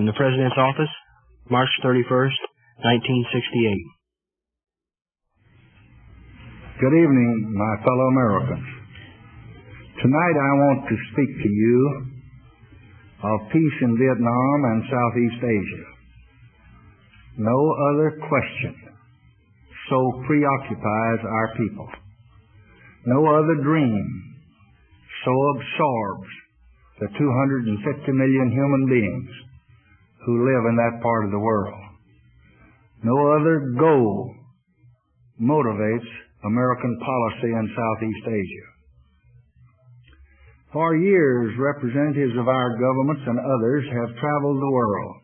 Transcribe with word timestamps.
From 0.00 0.08
the 0.08 0.16
President's 0.16 0.56
Office, 0.56 0.88
March 1.52 1.68
31st, 1.84 2.40
1968. 3.04 3.20
Good 6.80 6.96
evening, 7.04 7.52
my 7.52 7.74
fellow 7.84 8.08
Americans. 8.08 8.64
Tonight 10.00 10.36
I 10.40 10.52
want 10.56 10.88
to 10.88 10.96
speak 11.12 11.28
to 11.28 11.50
you 11.52 11.76
of 13.28 13.52
peace 13.52 13.78
in 13.84 13.92
Vietnam 14.00 14.58
and 14.72 14.88
Southeast 14.88 15.40
Asia. 15.44 15.84
No 17.36 17.60
other 17.92 18.24
question 18.24 18.72
so 19.92 20.24
preoccupies 20.24 21.20
our 21.28 21.48
people. 21.60 21.88
No 23.04 23.36
other 23.36 23.60
dream 23.60 24.00
so 25.28 25.32
absorbs 25.60 26.32
the 27.04 27.08
250 27.20 28.16
million 28.16 28.48
human 28.48 28.88
beings 28.88 29.49
who 30.26 30.44
live 30.44 30.64
in 30.68 30.76
that 30.76 31.02
part 31.02 31.24
of 31.24 31.30
the 31.30 31.38
world. 31.38 31.80
No 33.02 33.16
other 33.40 33.72
goal 33.78 34.34
motivates 35.40 36.10
American 36.44 36.98
policy 37.00 37.50
in 37.52 37.76
Southeast 37.76 38.26
Asia. 38.28 38.68
For 40.72 40.96
years, 40.96 41.56
representatives 41.58 42.36
of 42.38 42.46
our 42.46 42.70
governments 42.78 43.24
and 43.26 43.38
others 43.40 43.84
have 43.90 44.20
traveled 44.20 44.60
the 44.60 44.70
world 44.70 45.16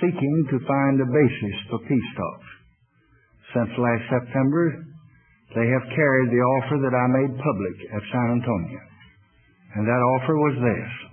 seeking 0.00 0.36
to 0.50 0.66
find 0.66 0.96
a 1.00 1.12
basis 1.12 1.56
for 1.68 1.78
peace 1.84 2.10
talks. 2.16 2.50
Since 3.52 3.72
last 3.76 4.04
September, 4.08 4.86
they 5.54 5.66
have 5.68 5.94
carried 5.94 6.30
the 6.32 6.44
offer 6.56 6.76
that 6.80 6.96
I 6.96 7.06
made 7.20 7.36
public 7.36 7.76
at 7.92 8.10
San 8.12 8.28
Antonio. 8.40 8.80
And 9.76 9.84
that 9.86 10.02
offer 10.16 10.34
was 10.36 10.56
this 10.56 11.09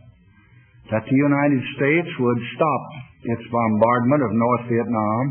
that 0.91 1.03
the 1.03 1.19
United 1.19 1.61
States 1.75 2.11
would 2.19 2.41
stop 2.55 2.83
its 3.23 3.45
bombardment 3.51 4.21
of 4.23 4.31
North 4.31 4.65
Vietnam 4.71 5.23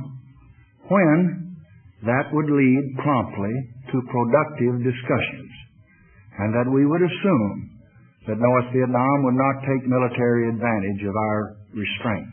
when 0.89 1.19
that 2.05 2.29
would 2.33 2.51
lead 2.51 2.85
promptly 3.01 3.55
to 3.93 4.11
productive 4.13 4.85
discussions, 4.85 5.53
and 6.39 6.53
that 6.53 6.69
we 6.69 6.85
would 6.85 7.01
assume 7.01 7.55
that 8.29 8.39
North 8.39 8.69
Vietnam 8.75 9.17
would 9.25 9.39
not 9.39 9.65
take 9.65 9.87
military 9.87 10.51
advantage 10.51 11.03
of 11.09 11.15
our 11.17 11.57
restraint. 11.73 12.29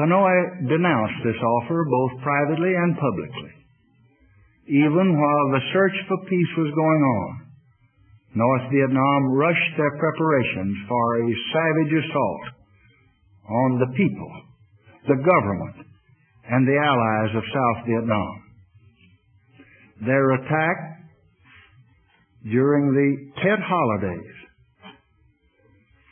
Hanoi 0.00 0.66
denounced 0.66 1.20
this 1.22 1.38
offer 1.38 1.84
both 1.86 2.22
privately 2.22 2.74
and 2.74 2.96
publicly. 2.98 3.52
Even 4.66 5.20
while 5.20 5.46
the 5.52 5.62
search 5.72 5.96
for 6.08 6.18
peace 6.24 6.52
was 6.56 6.72
going 6.74 7.02
on, 7.04 7.43
North 8.34 8.66
Vietnam 8.72 9.32
rushed 9.32 9.74
their 9.76 9.96
preparations 9.98 10.76
for 10.88 11.22
a 11.22 11.34
savage 11.54 12.04
assault 12.04 12.44
on 13.48 13.78
the 13.78 13.94
people, 13.96 14.32
the 15.06 15.22
government, 15.22 15.86
and 16.50 16.66
the 16.66 16.76
allies 16.76 17.36
of 17.36 17.42
South 17.46 17.86
Vietnam. 17.86 18.42
Their 20.06 20.32
attack 20.32 20.76
during 22.50 22.92
the 22.92 23.40
Tet 23.40 23.60
holidays 23.62 24.34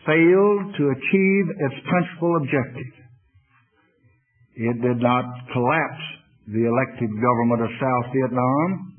failed 0.07 0.75
to 0.79 0.95
achieve 0.95 1.45
its 1.59 1.75
principal 1.91 2.37
objective. 2.37 2.93
It 4.55 4.81
did 4.81 5.03
not 5.03 5.25
collapse 5.53 6.05
the 6.47 6.67
elected 6.67 7.11
government 7.11 7.63
of 7.63 7.71
South 7.81 8.13
Vietnam 8.15 8.92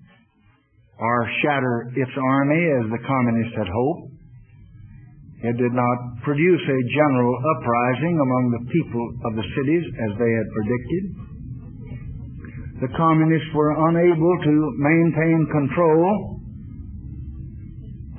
or 1.00 1.30
shatter 1.42 1.90
its 1.96 2.12
army 2.16 2.64
as 2.80 2.86
the 2.92 3.04
communists 3.06 3.58
had 3.58 3.68
hoped. 3.68 4.14
It 5.44 5.58
did 5.58 5.76
not 5.76 5.98
produce 6.24 6.64
a 6.64 6.80
general 6.96 7.36
uprising 7.36 8.16
among 8.16 8.44
the 8.56 8.64
people 8.72 9.06
of 9.28 9.36
the 9.36 9.48
cities 9.60 9.84
as 9.84 10.12
they 10.16 10.32
had 10.32 10.48
predicted. 10.56 11.04
The 12.88 12.96
communists 12.96 13.52
were 13.54 13.76
unable 13.92 14.36
to 14.44 14.56
maintain 14.80 15.40
control 15.52 16.40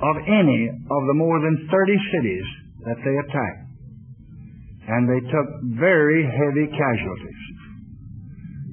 of 0.01 0.15
any 0.27 0.69
of 0.69 1.01
the 1.07 1.17
more 1.17 1.39
than 1.39 1.67
30 1.71 1.97
cities 2.13 2.45
that 2.85 2.99
they 3.01 3.15
attacked. 3.17 3.65
And 4.85 5.09
they 5.09 5.21
took 5.25 5.49
very 5.81 6.21
heavy 6.29 6.67
casualties. 6.69 7.43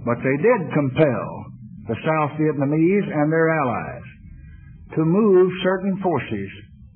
But 0.04 0.18
they 0.20 0.36
did 0.44 0.60
compel 0.74 1.41
the 1.88 1.98
South 1.98 2.32
Vietnamese 2.38 3.08
and 3.10 3.32
their 3.32 3.50
allies 3.50 4.06
to 4.94 5.04
move 5.04 5.50
certain 5.62 5.98
forces 6.02 6.50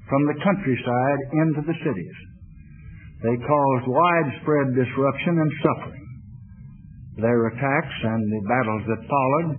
from 0.08 0.22
the 0.26 0.38
countryside 0.44 1.20
into 1.42 1.62
the 1.66 1.78
cities. 1.82 2.18
They 3.22 3.36
caused 3.42 3.88
widespread 3.88 4.76
disruption 4.76 5.34
and 5.40 5.52
suffering. 5.64 6.06
Their 7.16 7.48
attacks 7.48 7.96
and 8.04 8.22
the 8.30 8.42
battles 8.46 8.84
that 8.86 9.08
followed 9.08 9.50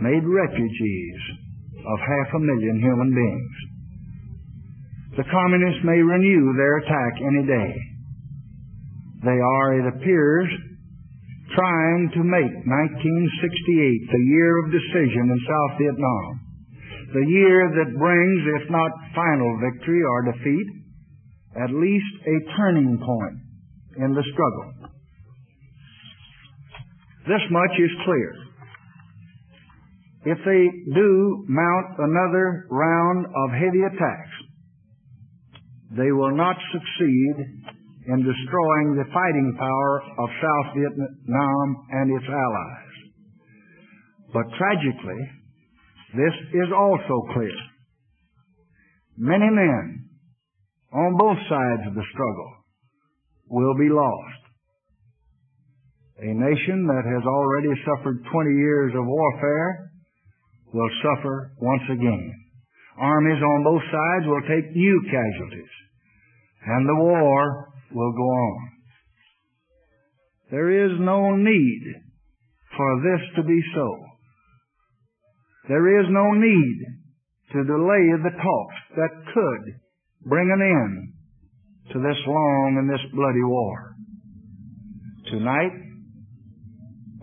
made 0.00 0.24
refugees 0.24 1.20
of 1.84 1.98
half 1.98 2.28
a 2.34 2.40
million 2.40 2.80
human 2.80 3.10
beings. 3.12 3.56
The 5.16 5.28
communists 5.28 5.84
may 5.84 6.00
renew 6.00 6.54
their 6.56 6.76
attack 6.78 7.12
any 7.20 7.44
day. 7.46 7.72
They 9.24 9.38
are, 9.40 9.80
it 9.80 9.86
appears, 9.96 10.48
trying 11.56 12.12
to 12.12 12.22
make 12.22 12.52
1968 12.68 14.12
the 14.12 14.24
year 14.28 14.52
of 14.60 14.76
decision 14.76 15.24
in 15.32 15.40
South 15.48 15.72
Vietnam, 15.80 16.28
the 17.16 17.26
year 17.32 17.72
that 17.80 17.96
brings, 17.96 18.40
if 18.60 18.70
not 18.70 18.92
final 19.16 19.50
victory 19.64 20.02
or 20.04 20.32
defeat, 20.36 20.68
at 21.56 21.72
least 21.72 22.12
a 22.28 22.36
turning 22.60 23.00
point 23.00 24.04
in 24.04 24.12
the 24.12 24.24
struggle. 24.32 24.92
This 27.26 27.42
much 27.50 27.74
is 27.80 27.90
clear. 28.04 28.32
If 30.26 30.38
they 30.44 30.64
do 30.94 31.44
mount 31.48 31.86
another 31.98 32.66
round 32.70 33.26
of 33.26 33.50
heavy 33.52 33.82
attacks, 33.88 34.34
they 35.96 36.12
will 36.12 36.36
not 36.36 36.56
succeed 36.72 37.75
in 38.08 38.22
destroying 38.22 38.94
the 38.94 39.10
fighting 39.10 39.56
power 39.58 40.02
of 40.18 40.28
South 40.42 40.68
Vietnam 40.78 41.66
and 41.90 42.06
its 42.14 42.28
allies. 42.30 42.94
But 44.32 44.46
tragically, 44.58 45.22
this 46.14 46.36
is 46.54 46.70
also 46.70 47.34
clear. 47.34 47.56
Many 49.18 49.50
men 49.50 50.06
on 50.92 51.16
both 51.18 51.38
sides 51.48 51.88
of 51.88 51.94
the 51.94 52.06
struggle 52.12 52.52
will 53.50 53.74
be 53.74 53.90
lost. 53.90 54.42
A 56.18 56.32
nation 56.32 56.86
that 56.86 57.04
has 57.04 57.24
already 57.26 57.74
suffered 57.84 58.24
20 58.32 58.50
years 58.56 58.92
of 58.94 59.04
warfare 59.04 59.90
will 60.72 60.90
suffer 61.02 61.52
once 61.60 61.82
again. 61.92 62.32
Armies 62.98 63.42
on 63.42 63.64
both 63.64 63.82
sides 63.92 64.24
will 64.26 64.40
take 64.48 64.74
new 64.74 64.96
casualties. 65.10 65.74
And 66.66 66.88
the 66.88 67.02
war 67.04 67.68
will 67.96 68.12
go 68.12 68.28
on. 68.28 68.58
There 70.50 70.84
is 70.84 70.92
no 71.00 71.34
need 71.34 71.82
for 72.76 73.00
this 73.00 73.22
to 73.36 73.42
be 73.42 73.60
so. 73.74 73.88
There 75.68 76.00
is 76.00 76.06
no 76.10 76.32
need 76.34 76.76
to 77.52 77.64
delay 77.64 78.04
the 78.20 78.36
talks 78.36 78.80
that 78.96 79.32
could 79.32 79.64
bring 80.28 80.48
an 80.52 80.60
end 80.60 81.14
to 81.94 81.98
this 81.98 82.20
long 82.26 82.76
and 82.78 82.90
this 82.90 83.00
bloody 83.14 83.44
war. 83.44 83.96
Tonight, 85.30 85.72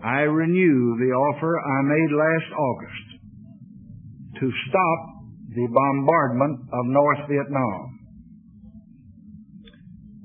I 0.02 0.26
renew 0.26 0.98
the 0.98 1.14
offer 1.14 1.54
I 1.56 1.82
made 1.82 2.12
last 2.18 2.50
August 2.58 3.06
to 4.40 4.50
stop 4.68 5.00
the 5.54 5.68
bombardment 5.70 6.60
of 6.72 6.86
North 6.86 7.28
Vietnam. 7.30 7.93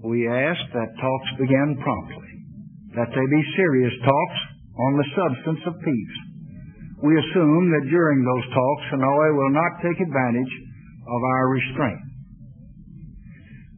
We 0.04 0.28
ask 0.28 0.62
that 0.74 1.02
talks 1.02 1.30
begin 1.40 1.76
promptly, 1.84 2.32
that 2.96 3.12
they 3.12 3.26
be 3.28 3.44
serious 3.56 3.94
talks 4.00 4.40
on 4.80 4.92
the 4.96 5.10
substance 5.12 5.60
of 5.68 5.84
peace. 5.84 6.18
We 7.04 7.20
assume 7.20 7.72
that 7.72 7.90
during 7.92 8.24
those 8.24 8.48
talks, 8.54 8.84
Hanoi 8.96 9.30
will 9.36 9.52
not 9.52 9.84
take 9.84 10.00
advantage 10.00 10.54
of 11.04 11.20
our 11.24 11.46
restraint. 11.50 12.04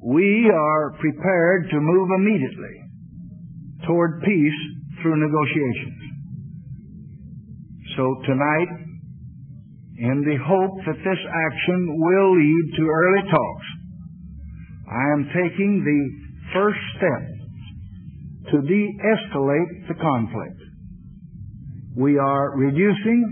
We 0.04 0.50
are 0.50 0.98
prepared 1.00 1.70
to 1.70 1.80
move 1.80 2.10
immediately 2.18 2.76
toward 3.86 4.22
peace 4.22 4.60
through 5.02 5.18
negotiations. 5.18 6.02
So 7.98 8.16
tonight, 8.26 8.72
in 9.98 10.22
the 10.26 10.38
hope 10.42 10.86
that 10.86 10.98
this 10.98 11.22
action 11.22 11.80
will 11.98 12.32
lead 12.38 12.66
to 12.78 12.84
early 12.90 13.24
talks, 13.30 13.68
I 14.92 15.04
am 15.16 15.24
taking 15.32 15.84
the 15.88 16.52
first 16.54 16.80
step 16.98 18.52
to 18.52 18.62
de-escalate 18.68 19.88
the 19.88 19.96
conflict. 19.96 20.60
We 21.96 22.18
are 22.18 22.58
reducing, 22.58 23.24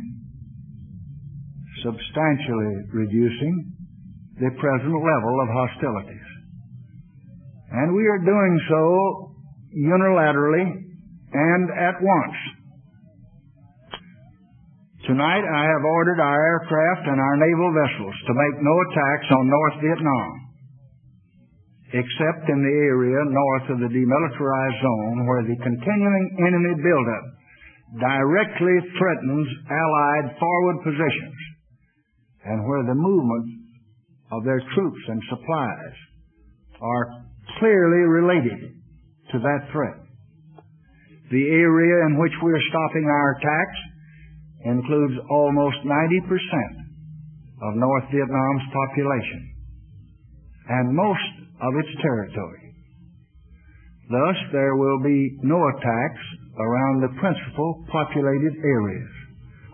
substantially 1.83 2.75
reducing, 2.93 3.75
the 4.39 4.51
present 4.55 4.95
level 4.95 5.35
of 5.43 5.49
hostilities. 5.51 6.29
And 7.71 7.93
we 7.93 8.07
are 8.07 8.19
doing 8.19 8.59
so 8.69 9.35
unilaterally 9.75 10.63
and 11.33 11.69
at 11.77 11.95
once. 12.01 12.37
Tonight 15.05 15.43
I 15.43 15.63
have 15.65 15.83
ordered 15.83 16.19
our 16.21 16.39
aircraft 16.39 17.07
and 17.07 17.19
our 17.19 17.35
naval 17.37 17.73
vessels 17.73 18.15
to 18.27 18.33
make 18.33 18.55
no 18.61 18.75
attacks 18.87 19.27
on 19.31 19.49
North 19.49 19.77
Vietnam, 19.81 20.29
except 21.89 22.45
in 22.45 22.59
the 22.61 22.75
area 22.85 23.17
north 23.25 23.67
of 23.73 23.79
the 23.81 23.89
demilitarized 23.89 24.79
zone 24.81 25.25
where 25.25 25.41
the 25.41 25.57
continuing 25.57 26.25
enemy 26.45 26.73
buildup 26.85 27.25
directly 27.97 28.77
threatens 28.93 29.47
Allied 29.65 30.37
forward 30.37 30.77
positions 30.85 31.39
and 32.45 32.61
where 32.69 32.85
the 32.85 32.93
movement 32.93 33.47
of 34.31 34.45
their 34.45 34.61
troops 34.75 35.03
and 35.07 35.21
supplies 35.29 35.95
are 36.81 37.05
clearly 37.57 38.05
related 38.05 38.77
to 39.33 39.39
that 39.39 39.65
threat. 39.73 39.97
The 41.31 41.45
area 41.49 42.05
in 42.05 42.17
which 42.21 42.33
we 42.45 42.53
are 42.53 42.69
stopping 42.69 43.05
our 43.05 43.29
attacks 43.37 43.79
includes 44.65 45.17
almost 45.29 45.77
90% 45.85 46.29
of 47.65 47.75
North 47.75 48.05
Vietnam's 48.13 48.65
population 48.73 49.55
and 50.69 50.95
most 50.95 51.38
of 51.61 51.73
its 51.75 52.01
territory. 52.01 52.73
Thus, 54.09 54.37
there 54.51 54.75
will 54.75 54.99
be 55.03 55.37
no 55.43 55.59
attacks 55.69 56.23
around 56.57 57.01
the 57.01 57.13
principal 57.19 57.85
populated 57.91 58.53
areas 58.63 59.11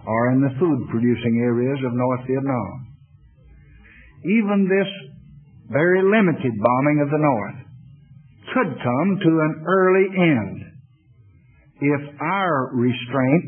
or 0.06 0.32
in 0.32 0.42
the 0.42 0.54
food 0.60 0.80
producing 0.92 1.42
areas 1.42 1.80
of 1.86 1.94
North 1.94 2.28
Vietnam 2.28 2.86
even 4.26 4.66
this 4.66 4.90
very 5.70 6.02
limited 6.02 6.54
bombing 6.62 7.00
of 7.02 7.10
the 7.10 7.22
North 7.22 7.60
could 8.54 8.72
come 8.82 9.10
to 9.22 9.30
an 9.30 9.64
early 9.68 10.08
end 10.18 10.62
if 11.82 12.22
our 12.22 12.72
restraint 12.74 13.46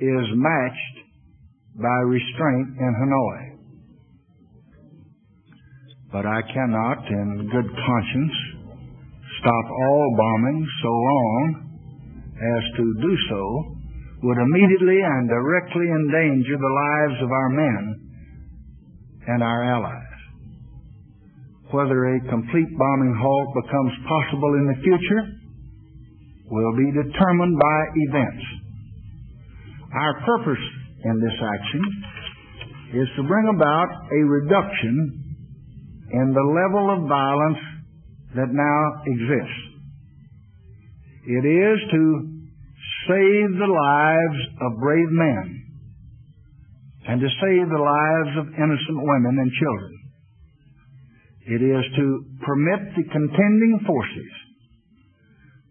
is 0.00 0.26
matched 0.34 0.96
by 1.78 1.98
restraint 2.06 2.68
in 2.78 2.92
Hanoi. 3.00 3.51
But 6.12 6.26
I 6.28 6.40
cannot, 6.52 7.08
in 7.08 7.48
good 7.50 7.68
conscience, 7.72 8.36
stop 9.40 9.64
all 9.64 10.14
bombing 10.18 10.68
so 10.82 10.92
long 10.92 11.72
as 12.36 12.62
to 12.76 12.84
do 13.00 13.12
so 13.30 13.42
would 14.22 14.38
immediately 14.38 15.00
and 15.00 15.28
directly 15.28 15.88
endanger 15.88 16.56
the 16.60 16.74
lives 16.84 17.18
of 17.22 17.30
our 17.32 17.48
men 17.48 17.82
and 19.26 19.42
our 19.42 19.64
allies. 19.64 20.12
Whether 21.72 22.04
a 22.04 22.20
complete 22.28 22.70
bombing 22.76 23.16
halt 23.16 23.48
becomes 23.64 23.92
possible 24.06 24.52
in 24.60 24.66
the 24.68 24.82
future 24.84 25.22
will 26.50 26.76
be 26.76 26.92
determined 26.92 27.56
by 27.58 27.78
events. 28.12 28.44
Our 29.96 30.14
purpose 30.20 30.64
in 31.04 31.20
this 31.20 31.38
action 31.40 31.82
is 33.00 33.08
to 33.16 33.22
bring 33.24 33.48
about 33.56 33.88
a 33.88 34.20
reduction 34.28 35.21
in 36.12 36.32
the 36.32 36.48
level 36.52 36.92
of 36.92 37.08
violence 37.08 37.62
that 38.36 38.52
now 38.52 38.80
exists. 39.06 39.62
It 41.24 41.44
is 41.46 41.78
to 41.90 42.02
save 43.08 43.48
the 43.56 43.72
lives 43.72 44.40
of 44.60 44.80
brave 44.80 45.10
men 45.10 45.62
and 47.08 47.20
to 47.20 47.28
save 47.28 47.68
the 47.68 47.82
lives 47.82 48.32
of 48.38 48.54
innocent 48.54 49.00
women 49.00 49.38
and 49.40 49.50
children. 49.58 49.94
It 51.46 51.62
is 51.62 51.84
to 51.96 52.24
permit 52.44 52.94
the 52.94 53.04
contending 53.10 53.80
forces 53.86 54.32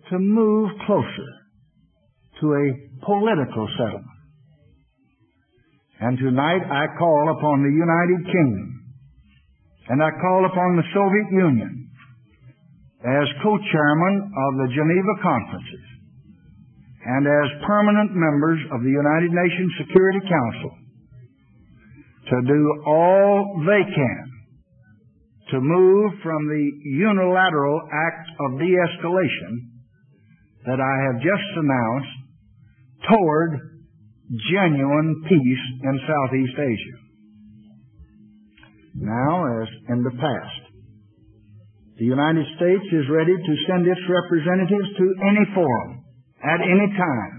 to 0.10 0.20
move 0.20 0.70
closer 0.86 1.32
to 2.42 2.54
a 2.54 3.06
political 3.06 3.68
settlement. 3.78 4.20
And 6.02 6.18
tonight 6.18 6.66
I 6.66 6.98
call 6.98 7.36
upon 7.38 7.64
the 7.64 7.72
United 7.72 8.26
Kingdom 8.26 8.71
and 9.90 10.04
I 10.04 10.10
call 10.22 10.46
upon 10.46 10.78
the 10.78 10.88
Soviet 10.94 11.30
Union 11.32 11.90
as 13.02 13.26
co-chairman 13.42 14.16
of 14.30 14.52
the 14.62 14.70
Geneva 14.78 15.14
conferences 15.22 15.86
and 17.06 17.26
as 17.26 17.66
permanent 17.66 18.14
members 18.14 18.62
of 18.72 18.84
the 18.86 18.94
United 18.94 19.34
Nations 19.34 19.72
Security 19.82 20.22
Council 20.30 20.72
to 22.30 22.38
do 22.46 22.62
all 22.86 23.64
they 23.66 23.84
can 23.90 24.24
to 25.50 25.60
move 25.60 26.14
from 26.24 26.48
the 26.48 26.66
unilateral 26.86 27.82
act 27.92 28.30
of 28.40 28.60
de-escalation 28.60 29.52
that 30.66 30.80
I 30.80 30.96
have 31.10 31.18
just 31.20 31.50
announced 31.58 32.16
toward 33.10 33.52
genuine 34.54 35.24
peace 35.28 35.66
in 35.84 36.00
Southeast 36.08 36.56
Asia. 36.56 37.01
Now, 38.96 39.62
as 39.62 39.70
in 39.90 40.04
the 40.04 40.16
past, 40.20 40.62
the 41.98 42.06
United 42.06 42.46
States 42.58 42.88
is 42.92 43.14
ready 43.14 43.36
to 43.36 43.64
send 43.70 43.88
its 43.88 44.02
representatives 44.10 44.90
to 44.98 45.06
any 45.30 45.46
forum 45.54 46.02
at 46.44 46.60
any 46.60 46.90
time 46.98 47.36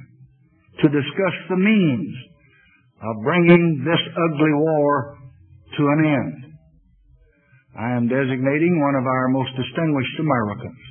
to 0.80 0.88
discuss 0.88 1.37
the 1.50 1.59
means 1.59 2.14
of 3.02 3.25
bringing 3.26 3.82
this 3.85 4.02
ugly 4.14 4.54
war 4.54 5.18
to 5.76 5.82
an 5.82 6.00
end. 6.06 6.38
I 7.75 7.90
am 7.97 8.06
designating 8.06 8.80
one 8.80 8.94
of 8.94 9.06
our 9.06 9.28
most 9.28 9.50
distinguished 9.56 10.18
Americans, 10.21 10.82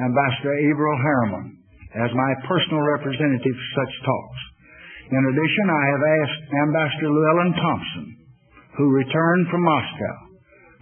Ambassador 0.00 0.56
Averell 0.56 1.00
Harriman, 1.04 1.46
as 1.94 2.10
my 2.10 2.30
personal 2.48 2.82
representative 2.98 3.54
for 3.54 3.70
such 3.78 3.94
talks. 4.02 4.40
In 5.14 5.22
addition, 5.30 5.66
I 5.70 5.84
have 5.94 6.04
asked 6.18 6.44
Ambassador 6.66 7.10
Llewellyn 7.12 7.52
Thompson, 7.54 8.23
who 8.76 8.90
returned 8.90 9.46
from 9.50 9.62
Moscow 9.62 10.14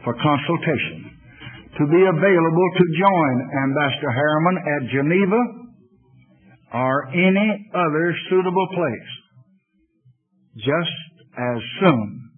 for 0.04 0.14
consultation, 0.14 1.18
to 1.78 1.86
be 1.86 2.02
available 2.04 2.68
to 2.76 2.84
join 2.98 3.34
Ambassador 3.64 4.12
Harriman 4.12 4.58
at 4.58 4.90
Geneva 4.90 5.42
or 6.74 7.08
any 7.08 7.70
other 7.74 8.14
suitable 8.28 8.68
place 8.74 9.12
just 10.56 11.02
as 11.38 11.58
soon 11.80 12.30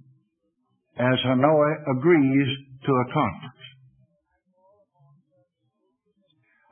as 0.98 1.18
Hanoi 1.26 1.98
agrees 1.98 2.48
to 2.86 2.92
a 2.92 3.12
conference. 3.12 3.64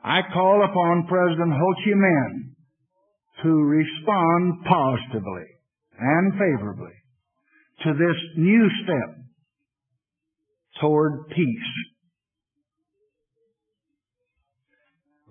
I 0.03 0.21
call 0.33 0.63
upon 0.63 1.07
President 1.07 1.51
Ho 1.51 1.73
Chi 1.83 1.91
Minh 1.91 2.53
to 3.43 3.49
respond 3.49 4.65
positively 4.65 5.47
and 5.99 6.33
favorably 6.33 6.91
to 7.83 7.93
this 7.93 8.17
new 8.37 8.69
step 8.83 9.23
toward 10.81 11.27
peace. 11.29 11.71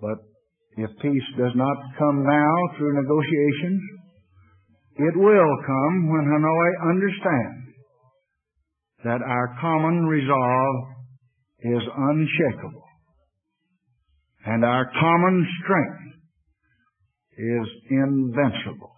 But 0.01 0.17
if 0.77 0.89
peace 1.01 1.29
does 1.37 1.53
not 1.55 1.77
come 1.97 2.23
now 2.23 2.55
through 2.77 3.01
negotiations, 3.01 3.81
it 4.97 5.17
will 5.17 5.55
come 5.65 6.09
when 6.11 6.25
Hanoi 6.25 6.89
understands 6.91 7.63
that 9.03 9.21
our 9.21 9.57
common 9.59 10.05
resolve 10.05 10.75
is 11.61 11.81
unshakable 11.97 12.83
and 14.45 14.65
our 14.65 14.85
common 14.99 15.47
strength 15.63 16.13
is 17.37 17.67
invincible. 17.89 18.92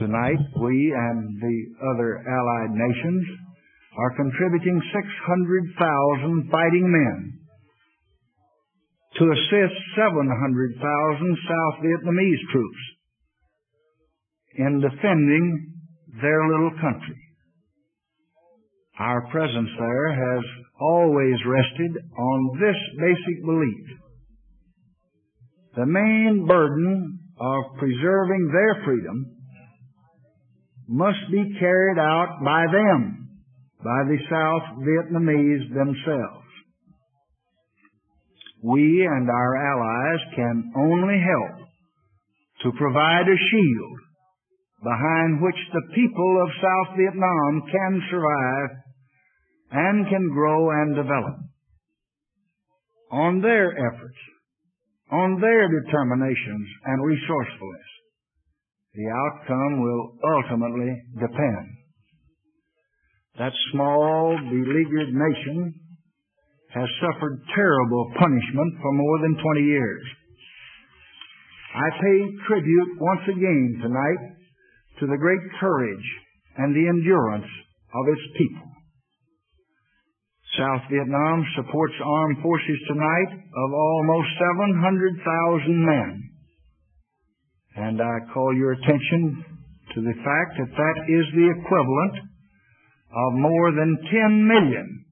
Tonight, 0.00 0.40
we 0.56 0.94
and 0.96 1.36
the 1.42 1.58
other 1.92 2.24
allied 2.24 2.72
nations 2.72 3.22
are 3.98 4.16
contributing 4.16 4.80
600,000 4.80 6.48
fighting 6.50 6.88
men 6.88 7.36
to 9.18 9.24
assist 9.28 9.76
700,000 10.00 11.36
South 11.44 11.84
Vietnamese 11.84 12.44
troops 12.50 12.78
in 14.56 14.80
defending 14.80 15.74
their 16.22 16.48
little 16.48 16.72
country. 16.80 17.20
Our 18.98 19.28
presence 19.30 19.68
there 19.78 20.12
has 20.16 20.44
always 20.80 21.36
rested 21.44 21.92
on 22.16 22.58
this 22.58 22.76
basic 22.98 23.44
belief. 23.44 23.86
The 25.76 25.84
main 25.84 26.46
burden 26.48 27.18
of 27.38 27.78
preserving 27.78 28.48
their 28.50 28.82
freedom 28.86 29.36
must 30.90 31.22
be 31.30 31.54
carried 31.60 31.98
out 31.98 32.42
by 32.44 32.66
them, 32.66 33.30
by 33.78 34.02
the 34.10 34.18
South 34.26 34.82
Vietnamese 34.82 35.70
themselves. 35.72 36.50
We 38.64 39.06
and 39.06 39.30
our 39.30 39.56
allies 39.56 40.20
can 40.34 40.72
only 40.76 41.22
help 41.22 41.68
to 42.64 42.76
provide 42.76 43.28
a 43.28 43.38
shield 43.38 43.98
behind 44.82 45.40
which 45.40 45.60
the 45.72 45.94
people 45.94 46.42
of 46.42 46.60
South 46.60 46.96
Vietnam 46.98 47.62
can 47.70 48.02
survive 48.10 48.70
and 49.70 50.08
can 50.08 50.28
grow 50.34 50.70
and 50.70 50.96
develop. 50.96 51.36
On 53.12 53.40
their 53.40 53.70
efforts, 53.70 54.18
on 55.12 55.40
their 55.40 55.68
determinations 55.68 56.68
and 56.84 57.04
resourcefulness, 57.04 57.90
the 58.94 59.06
outcome 59.06 59.82
will 59.82 60.18
ultimately 60.36 60.90
depend. 61.14 61.66
That 63.38 63.52
small, 63.72 64.36
beleaguered 64.36 65.14
nation 65.14 65.74
has 66.74 66.88
suffered 67.00 67.42
terrible 67.54 68.12
punishment 68.18 68.74
for 68.82 68.92
more 68.92 69.18
than 69.22 69.42
20 69.42 69.60
years. 69.62 70.04
I 71.74 71.88
pay 72.02 72.18
tribute 72.46 72.90
once 73.00 73.24
again 73.30 73.78
tonight 73.82 74.22
to 75.00 75.06
the 75.06 75.18
great 75.18 75.40
courage 75.60 76.06
and 76.58 76.74
the 76.74 76.88
endurance 76.88 77.46
of 77.94 78.04
its 78.10 78.22
people. 78.36 78.70
South 80.58 80.82
Vietnam 80.90 81.46
supports 81.54 81.94
armed 82.04 82.42
forces 82.42 82.80
tonight 82.88 83.30
of 83.38 83.68
almost 83.72 84.28
700,000 84.58 85.86
men. 85.86 86.29
And 87.76 88.00
I 88.00 88.32
call 88.32 88.54
your 88.56 88.72
attention 88.72 89.44
to 89.94 90.00
the 90.00 90.14
fact 90.24 90.50
that 90.58 90.72
that 90.76 90.96
is 91.08 91.26
the 91.34 91.50
equivalent 91.60 92.16
of 93.10 93.42
more 93.42 93.70
than 93.72 93.98
10 94.10 94.48
million 94.48 95.04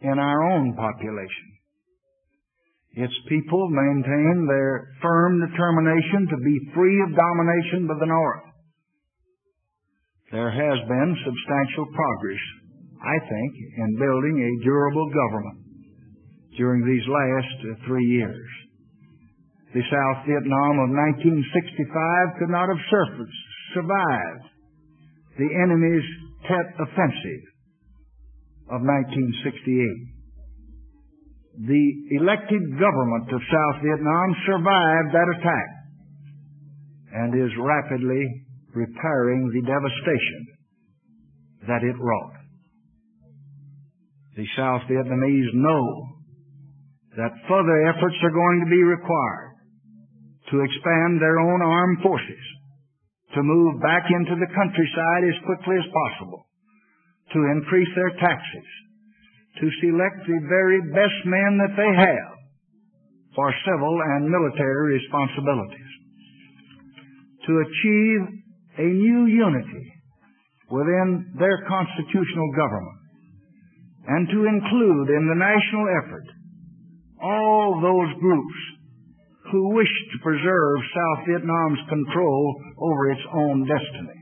in 0.00 0.18
our 0.18 0.52
own 0.52 0.74
population. 0.76 1.48
Its 2.96 3.14
people 3.28 3.68
maintain 3.70 4.46
their 4.46 4.86
firm 5.02 5.40
determination 5.40 6.28
to 6.30 6.36
be 6.36 6.70
free 6.74 7.02
of 7.02 7.16
domination 7.16 7.88
by 7.88 7.94
the 7.98 8.06
North. 8.06 8.44
There 10.30 10.50
has 10.50 10.78
been 10.88 11.16
substantial 11.24 11.86
progress, 11.94 12.44
I 13.02 13.18
think, 13.18 13.52
in 13.78 13.98
building 13.98 14.36
a 14.38 14.64
durable 14.64 15.10
government 15.10 15.58
during 16.56 16.86
these 16.86 17.06
last 17.08 17.84
three 17.86 18.06
years. 18.06 18.48
The 19.74 19.82
South 19.90 20.22
Vietnam 20.22 20.86
of 20.86 20.94
1965 21.18 22.38
could 22.38 22.54
not 22.54 22.70
have 22.70 22.78
survived 23.74 24.46
the 25.34 25.50
enemy's 25.50 26.06
Tet 26.46 26.78
Offensive 26.78 27.44
of 28.70 28.86
1968. 28.86 31.66
The 31.66 31.86
elected 32.22 32.62
government 32.78 33.26
of 33.34 33.42
South 33.50 33.82
Vietnam 33.82 34.28
survived 34.46 35.10
that 35.10 35.42
attack 35.42 35.70
and 37.18 37.34
is 37.34 37.50
rapidly 37.58 38.46
repairing 38.78 39.50
the 39.50 39.66
devastation 39.66 40.42
that 41.66 41.82
it 41.82 41.98
wrought. 41.98 42.38
The 44.38 44.46
South 44.54 44.86
Vietnamese 44.86 45.50
know 45.54 46.14
that 47.18 47.34
further 47.50 47.90
efforts 47.90 48.22
are 48.22 48.30
going 48.30 48.62
to 48.62 48.70
be 48.70 48.82
required 48.82 49.53
to 50.54 50.62
expand 50.62 51.18
their 51.18 51.42
own 51.42 51.60
armed 51.66 51.98
forces, 51.98 52.44
to 53.34 53.42
move 53.42 53.82
back 53.82 54.06
into 54.06 54.38
the 54.38 54.50
countryside 54.54 55.24
as 55.26 55.46
quickly 55.50 55.74
as 55.74 55.88
possible, 55.90 56.46
to 57.34 57.42
increase 57.58 57.90
their 57.98 58.14
taxes, 58.22 58.68
to 59.58 59.66
select 59.82 60.22
the 60.30 60.38
very 60.46 60.78
best 60.94 61.18
men 61.26 61.58
that 61.58 61.74
they 61.74 61.90
have 61.90 62.30
for 63.34 63.50
civil 63.66 63.98
and 64.14 64.30
military 64.30 64.94
responsibilities, 64.94 65.92
to 67.50 67.52
achieve 67.58 68.22
a 68.78 68.88
new 68.94 69.26
unity 69.26 69.86
within 70.70 71.34
their 71.34 71.66
constitutional 71.66 72.50
government, 72.54 73.02
and 74.06 74.28
to 74.30 74.46
include 74.46 75.10
in 75.18 75.26
the 75.26 75.40
national 75.42 75.86
effort 75.98 76.26
all 77.18 77.82
those 77.82 78.22
groups 78.22 78.73
who 79.52 79.74
wish 79.74 79.92
to 80.12 80.18
preserve 80.24 80.92
South 80.94 81.26
Vietnam's 81.28 81.82
control 81.88 82.62
over 82.80 83.10
its 83.12 83.24
own 83.34 83.66
destiny. 83.68 84.20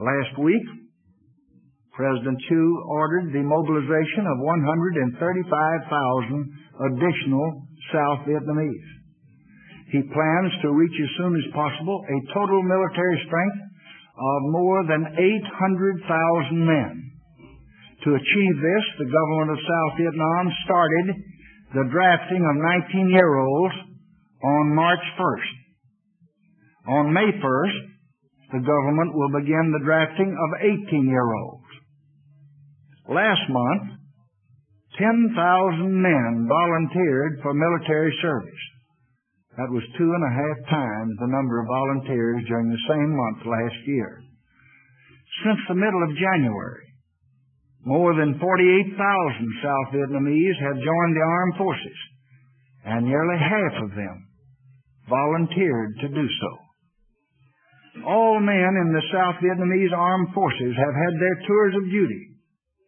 Last 0.00 0.38
week, 0.42 0.66
President 1.94 2.36
Thieu 2.48 2.84
ordered 2.90 3.32
the 3.32 3.40
mobilization 3.40 4.28
of 4.28 4.36
135,000 4.44 5.16
additional 6.92 7.62
South 7.88 8.28
Vietnamese. 8.28 8.90
He 9.94 10.02
plans 10.02 10.52
to 10.60 10.76
reach 10.76 10.92
as 10.92 11.16
soon 11.16 11.32
as 11.38 11.54
possible 11.54 12.04
a 12.04 12.18
total 12.34 12.60
military 12.66 13.22
strength 13.24 13.60
of 14.12 14.52
more 14.52 14.84
than 14.84 15.08
800,000 15.16 16.66
men. 16.66 16.92
To 18.04 18.12
achieve 18.12 18.56
this, 18.60 18.84
the 18.98 19.08
government 19.08 19.56
of 19.56 19.64
South 19.64 19.92
Vietnam 19.96 20.52
started 20.68 21.06
the 21.74 21.88
drafting 21.88 22.44
of 22.44 22.60
19-year-olds 22.92 23.85
on 24.46 24.74
March 24.74 25.02
1st. 25.18 25.54
On 26.86 27.12
May 27.12 27.34
1st, 27.34 27.80
the 28.54 28.62
government 28.62 29.10
will 29.10 29.42
begin 29.42 29.74
the 29.74 29.82
drafting 29.82 30.30
of 30.30 30.62
18-year-olds. 30.62 31.70
Last 33.10 33.42
month, 33.50 33.98
10,000 34.98 35.34
men 35.90 36.46
volunteered 36.46 37.42
for 37.42 37.54
military 37.54 38.14
service. 38.22 38.62
That 39.58 39.72
was 39.72 39.82
two 39.98 40.10
and 40.14 40.22
a 40.22 40.36
half 40.36 40.58
times 40.70 41.10
the 41.18 41.32
number 41.32 41.58
of 41.58 41.66
volunteers 41.66 42.46
during 42.46 42.70
the 42.70 42.86
same 42.86 43.10
month 43.16 43.40
last 43.50 43.80
year. 43.86 44.22
Since 45.42 45.60
the 45.68 45.80
middle 45.80 46.02
of 46.06 46.16
January, 46.16 46.86
more 47.84 48.14
than 48.14 48.38
48,000 48.38 48.94
South 49.62 49.88
Vietnamese 49.90 50.58
have 50.60 50.76
joined 50.76 51.14
the 51.16 51.26
armed 51.26 51.56
forces, 51.58 51.98
and 52.84 53.06
nearly 53.06 53.38
half 53.42 53.74
of 53.82 53.90
them 53.90 54.25
volunteered 55.08 55.98
to 56.00 56.08
do 56.08 56.26
so. 56.40 56.50
All 58.06 58.40
men 58.40 58.72
in 58.76 58.92
the 58.92 59.06
South 59.12 59.36
Vietnamese 59.40 59.92
armed 59.96 60.34
forces 60.34 60.74
have 60.76 60.94
had 60.94 61.14
their 61.16 61.38
tours 61.46 61.74
of 61.76 61.90
duty 61.90 62.22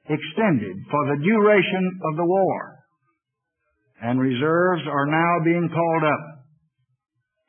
extended 0.08 0.76
for 0.90 1.02
the 1.08 1.22
duration 1.22 2.00
of 2.10 2.16
the 2.16 2.24
war, 2.24 2.76
and 4.02 4.20
reserves 4.20 4.82
are 4.86 5.06
now 5.06 5.44
being 5.44 5.68
called 5.68 6.04
up 6.04 6.24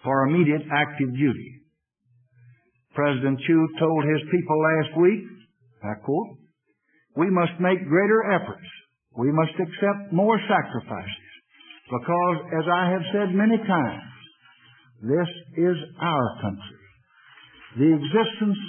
for 0.03 0.27
immediate 0.27 0.63
active 0.71 1.11
duty. 1.13 1.51
President 2.93 3.39
Thieu 3.45 3.67
told 3.79 4.03
his 4.03 4.21
people 4.31 4.57
last 4.59 4.97
week, 4.99 5.23
I 5.83 5.93
quote, 6.03 6.39
we 7.15 7.29
must 7.29 7.59
make 7.59 7.88
greater 7.88 8.31
efforts. 8.31 8.67
We 9.15 9.31
must 9.31 9.55
accept 9.59 10.13
more 10.13 10.39
sacrifices 10.47 11.29
because, 11.89 12.38
as 12.59 12.65
I 12.71 12.89
have 12.91 13.05
said 13.11 13.35
many 13.35 13.57
times, 13.57 14.03
this 15.01 15.29
is 15.58 15.77
our 16.01 16.27
country. 16.41 16.79
The 17.77 17.94
existence 17.96 18.60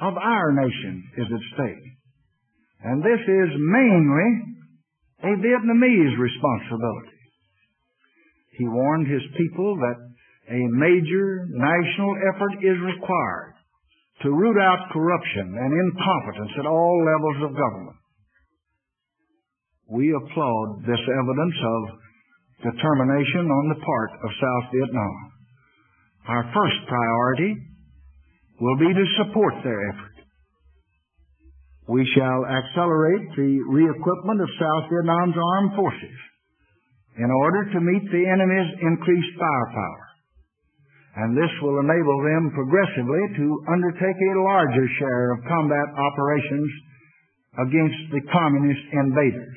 of 0.00 0.14
our 0.16 0.52
nation 0.52 1.04
is 1.18 1.26
at 1.26 1.44
stake. 1.54 1.86
And 2.82 3.02
this 3.02 3.22
is 3.22 3.50
mainly 3.58 4.28
a 5.22 5.32
Vietnamese 5.38 6.18
responsibility. 6.18 7.18
He 8.58 8.66
warned 8.66 9.06
his 9.06 9.22
people 9.36 9.76
that 9.76 9.98
a 10.50 10.62
major 10.72 11.46
national 11.50 12.14
effort 12.34 12.54
is 12.62 12.78
required 12.94 13.54
to 14.22 14.34
root 14.34 14.58
out 14.58 14.90
corruption 14.92 15.54
and 15.54 15.70
incompetence 15.70 16.52
at 16.58 16.66
all 16.66 17.04
levels 17.04 17.50
of 17.50 17.58
government. 17.58 17.96
We 19.90 20.10
applaud 20.10 20.82
this 20.86 20.98
evidence 21.00 21.58
of 21.62 21.80
determination 22.72 23.46
on 23.46 23.68
the 23.68 23.80
part 23.84 24.10
of 24.24 24.30
South 24.42 24.66
Vietnam. 24.74 25.37
Our 26.28 26.44
first 26.52 26.78
priority 26.86 27.56
will 28.60 28.76
be 28.76 28.92
to 28.92 29.06
support 29.24 29.54
their 29.64 29.80
effort. 29.88 30.16
We 31.88 32.04
shall 32.12 32.44
accelerate 32.44 33.32
the 33.32 33.64
reequipment 33.64 34.44
of 34.44 34.58
South 34.60 34.92
Vietnam's 34.92 35.40
armed 35.40 35.72
forces 35.72 36.18
in 37.16 37.30
order 37.32 37.72
to 37.72 37.80
meet 37.80 38.04
the 38.12 38.28
enemy's 38.28 38.70
increased 38.76 39.34
firepower. 39.40 40.04
And 41.16 41.34
this 41.34 41.50
will 41.62 41.80
enable 41.80 42.20
them 42.22 42.52
progressively 42.54 43.24
to 43.40 43.64
undertake 43.72 44.20
a 44.20 44.40
larger 44.44 44.86
share 45.00 45.32
of 45.32 45.48
combat 45.48 45.88
operations 45.96 46.70
against 47.56 48.00
the 48.12 48.22
communist 48.30 48.84
invaders. 48.92 49.56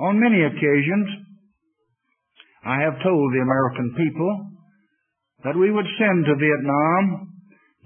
On 0.00 0.18
many 0.18 0.42
occasions, 0.42 1.06
I 2.64 2.80
have 2.80 3.02
told 3.04 3.26
the 3.30 3.44
American 3.44 3.94
people 3.94 4.57
that 5.44 5.56
we 5.56 5.70
would 5.70 5.86
send 5.98 6.24
to 6.26 6.34
Vietnam 6.34 7.30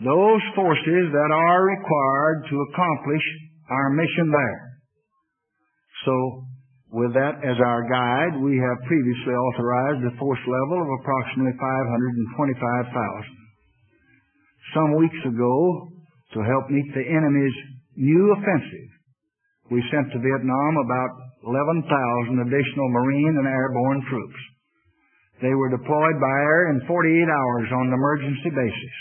those 0.00 0.44
forces 0.56 1.04
that 1.12 1.30
are 1.30 1.62
required 1.68 2.38
to 2.49 2.56
accomplish 2.73 3.25
our 3.68 3.90
mission 3.92 4.32
there. 4.32 4.62
So, 6.04 6.14
with 6.92 7.12
that 7.14 7.40
as 7.40 7.56
our 7.61 7.82
guide, 7.88 8.40
we 8.40 8.56
have 8.56 8.88
previously 8.88 9.32
authorized 9.32 10.04
a 10.04 10.16
force 10.18 10.44
level 10.44 10.78
of 10.82 10.88
approximately 11.00 11.56
525,000. 11.56 13.42
Some 14.75 14.97
weeks 14.97 15.23
ago, 15.25 15.88
to 16.37 16.40
help 16.40 16.68
meet 16.68 16.88
the 16.92 17.04
enemy's 17.04 17.56
new 17.97 18.32
offensive, 18.32 18.90
we 19.71 19.80
sent 19.92 20.12
to 20.12 20.21
Vietnam 20.21 20.73
about 20.85 21.12
11,000 21.49 22.44
additional 22.44 22.88
Marine 22.92 23.37
and 23.40 23.49
airborne 23.49 24.02
troops. 24.09 24.40
They 25.43 25.55
were 25.59 25.75
deployed 25.75 26.17
by 26.23 26.37
air 26.47 26.71
in 26.71 26.87
48 26.87 26.95
hours 27.27 27.69
on 27.75 27.91
an 27.91 27.99
emergency 27.99 28.51
basis. 28.55 28.97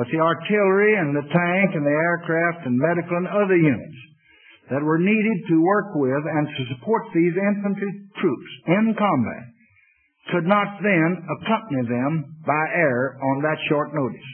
But 0.00 0.08
the 0.08 0.20
artillery 0.20 0.96
and 0.96 1.12
the 1.12 1.28
tank 1.28 1.68
and 1.76 1.84
the 1.84 1.92
aircraft 1.92 2.64
and 2.64 2.76
medical 2.76 3.16
and 3.20 3.28
other 3.28 3.56
units 3.56 4.00
that 4.72 4.82
were 4.82 4.98
needed 4.98 5.38
to 5.48 5.62
work 5.62 5.94
with 5.94 6.24
and 6.24 6.48
to 6.48 6.62
support 6.74 7.04
these 7.12 7.36
infantry 7.36 7.92
troops 8.20 8.50
in 8.66 8.96
combat 8.96 9.44
could 10.32 10.48
not 10.48 10.82
then 10.82 11.22
accompany 11.38 11.84
them 11.86 12.40
by 12.44 12.64
air 12.74 13.16
on 13.22 13.42
that 13.42 13.60
short 13.68 13.94
notice. 13.94 14.30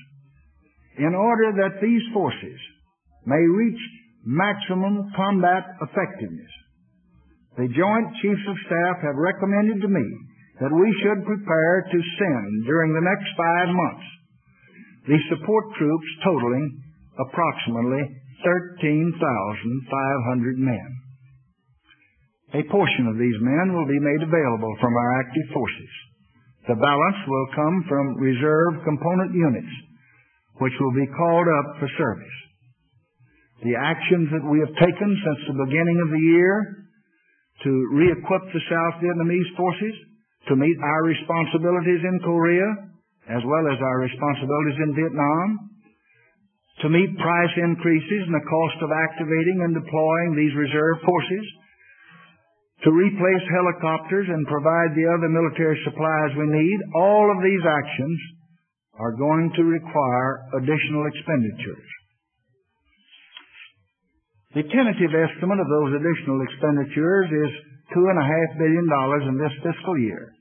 In 0.99 1.15
order 1.15 1.53
that 1.63 1.83
these 1.83 2.03
forces 2.15 2.59
may 3.27 3.43
reach 3.43 3.81
maximum 4.25 5.11
combat 5.17 5.65
effectiveness, 5.83 6.53
the 7.59 7.69
Joint 7.69 8.09
Chiefs 8.23 8.47
of 8.49 8.57
Staff 8.67 8.97
have 9.03 9.17
recommended 9.17 9.83
to 9.83 9.89
me 9.89 10.07
that 10.63 10.71
we 10.71 10.87
should 11.03 11.27
prepare 11.27 11.83
to 11.91 11.99
send 12.23 12.51
during 12.71 12.95
the 12.95 13.03
next 13.03 13.27
five 13.35 13.67
months 13.75 14.07
the 15.11 15.19
support 15.35 15.67
troops 15.75 16.11
totaling 16.23 16.71
approximately 17.19 18.07
13,500 18.79 20.63
men. 20.63 20.89
A 22.55 22.63
portion 22.71 23.11
of 23.11 23.19
these 23.19 23.39
men 23.43 23.75
will 23.75 23.91
be 23.91 23.99
made 23.99 24.23
available 24.23 24.71
from 24.79 24.95
our 24.95 25.11
active 25.19 25.51
forces. 25.51 25.93
The 26.71 26.79
balance 26.79 27.21
will 27.27 27.49
come 27.59 27.83
from 27.91 28.23
reserve 28.23 28.87
component 28.87 29.35
units, 29.35 29.75
which 30.63 30.79
will 30.79 30.95
be 30.95 31.11
called 31.11 31.49
up 31.59 31.83
for 31.83 31.91
service. 31.99 32.39
The 33.67 33.75
actions 33.75 34.31
that 34.31 34.47
we 34.47 34.63
have 34.63 34.79
taken 34.79 35.11
since 35.11 35.41
the 35.51 35.59
beginning 35.67 35.99
of 36.07 36.11
the 36.15 36.23
year 36.23 36.87
to 37.67 37.71
re-equip 37.99 38.45
the 38.55 38.63
South 38.71 39.03
Vietnamese 39.03 39.51
forces 39.59 40.12
to 40.49 40.57
meet 40.57 40.79
our 40.83 41.03
responsibilities 41.05 42.03
in 42.03 42.17
Korea 42.25 42.93
as 43.31 43.43
well 43.47 43.65
as 43.71 43.79
our 43.79 43.99
responsibilities 44.03 44.79
in 44.83 44.91
Vietnam, 44.99 45.47
to 46.83 46.91
meet 46.91 47.15
price 47.23 47.55
increases 47.63 48.27
and 48.27 48.35
the 48.35 48.49
cost 48.51 48.79
of 48.83 48.91
activating 48.91 49.63
and 49.63 49.79
deploying 49.79 50.35
these 50.35 50.55
reserve 50.59 50.99
forces, 51.07 51.47
to 52.83 52.91
replace 52.91 53.45
helicopters 53.55 54.27
and 54.27 54.43
provide 54.51 54.91
the 54.99 55.07
other 55.07 55.31
military 55.31 55.79
supplies 55.87 56.35
we 56.35 56.51
need, 56.51 56.79
all 56.99 57.31
of 57.31 57.39
these 57.39 57.63
actions 57.63 58.19
are 58.99 59.15
going 59.15 59.55
to 59.55 59.63
require 59.63 60.43
additional 60.59 61.07
expenditures. 61.07 61.89
The 64.59 64.67
tentative 64.67 65.15
estimate 65.15 65.63
of 65.63 65.71
those 65.71 65.95
additional 65.95 66.43
expenditures 66.43 67.31
is 67.31 67.53
$2.5 67.95 68.59
billion 68.59 68.85
in 69.31 69.37
this 69.39 69.55
fiscal 69.63 69.97
year 70.03 70.35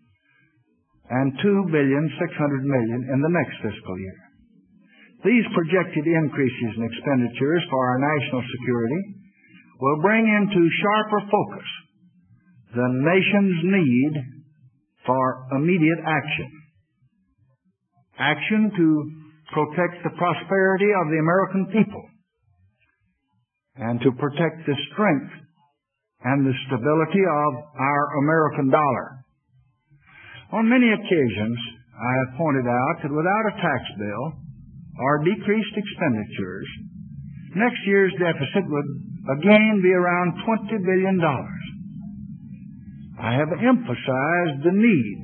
and 1.12 1.36
two 1.44 1.60
billion 1.68 2.04
six 2.20 2.32
hundred 2.40 2.64
million 2.64 3.00
in 3.12 3.20
the 3.20 3.34
next 3.36 3.56
fiscal 3.60 3.98
year. 4.00 4.20
These 5.28 5.46
projected 5.54 6.08
increases 6.08 6.72
in 6.80 6.84
expenditures 6.88 7.64
for 7.70 7.82
our 7.84 8.00
national 8.00 8.42
security 8.42 9.02
will 9.78 10.00
bring 10.02 10.26
into 10.26 10.62
sharper 10.82 11.22
focus 11.30 11.68
the 12.74 12.90
nation's 13.04 13.60
need 13.68 14.14
for 15.06 15.48
immediate 15.60 16.00
action. 16.08 16.50
Action 18.18 18.72
to 18.78 18.88
protect 19.52 20.04
the 20.04 20.16
prosperity 20.16 20.90
of 20.96 21.12
the 21.12 21.20
American 21.20 21.66
people 21.74 22.06
and 23.76 24.00
to 24.02 24.12
protect 24.14 24.66
the 24.66 24.78
strength 24.94 25.34
and 26.24 26.46
the 26.46 26.54
stability 26.68 27.26
of 27.26 27.52
our 27.76 28.04
American 28.24 28.70
dollar. 28.70 29.21
On 30.52 30.68
many 30.68 30.92
occasions, 30.92 31.58
I 31.96 32.12
have 32.20 32.38
pointed 32.38 32.68
out 32.68 32.96
that 33.04 33.16
without 33.16 33.46
a 33.48 33.58
tax 33.64 33.84
bill 33.96 34.26
or 35.00 35.24
decreased 35.24 35.76
expenditures, 35.80 36.68
next 37.56 37.80
year's 37.88 38.12
deficit 38.20 38.68
would 38.68 38.90
again 39.40 39.80
be 39.82 39.94
around 39.96 40.36
$20 40.44 40.76
billion. 40.84 41.22
I 43.22 43.32
have 43.40 43.54
emphasized 43.64 44.60
the 44.68 44.76
need 44.76 45.20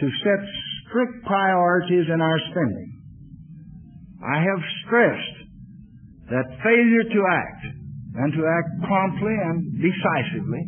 to 0.00 0.06
set 0.24 0.40
strict 0.84 1.24
priorities 1.24 2.06
in 2.12 2.20
our 2.20 2.38
spending. 2.50 2.90
I 4.20 4.38
have 4.44 4.62
stressed 4.84 5.36
that 6.28 6.58
failure 6.60 7.06
to 7.16 7.20
act 7.32 7.64
and 8.16 8.32
to 8.32 8.42
act 8.44 8.70
promptly 8.88 9.36
and 9.40 9.72
decisively 9.80 10.64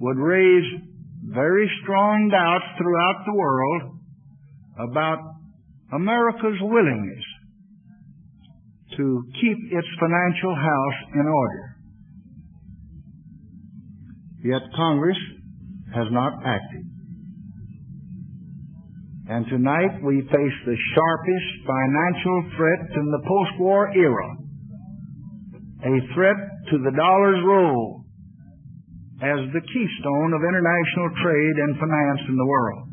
would 0.00 0.16
raise 0.16 0.93
very 1.32 1.70
strong 1.82 2.28
doubts 2.28 2.64
throughout 2.76 3.24
the 3.24 3.34
world 3.34 3.82
about 4.78 5.18
America's 5.92 6.60
willingness 6.60 7.24
to 8.96 9.24
keep 9.40 9.58
its 9.72 9.88
financial 9.98 10.54
house 10.54 11.00
in 11.14 11.26
order. 11.26 11.76
Yet 14.44 14.62
Congress 14.76 15.16
has 15.94 16.06
not 16.10 16.32
acted. 16.44 16.84
And 19.26 19.46
tonight 19.48 20.04
we 20.04 20.20
face 20.20 20.58
the 20.66 20.76
sharpest 20.94 21.48
financial 21.64 22.56
threat 22.56 22.80
in 22.92 23.10
the 23.10 23.22
post-war 23.26 23.88
era. 23.96 24.36
A 25.86 26.14
threat 26.14 26.36
to 26.70 26.78
the 26.78 26.92
dollar's 26.94 27.42
role 27.46 28.03
as 29.22 29.40
the 29.54 29.62
keystone 29.62 30.30
of 30.34 30.42
international 30.42 31.08
trade 31.22 31.56
and 31.62 31.78
finance 31.78 32.22
in 32.26 32.36
the 32.36 32.50
world. 32.50 32.84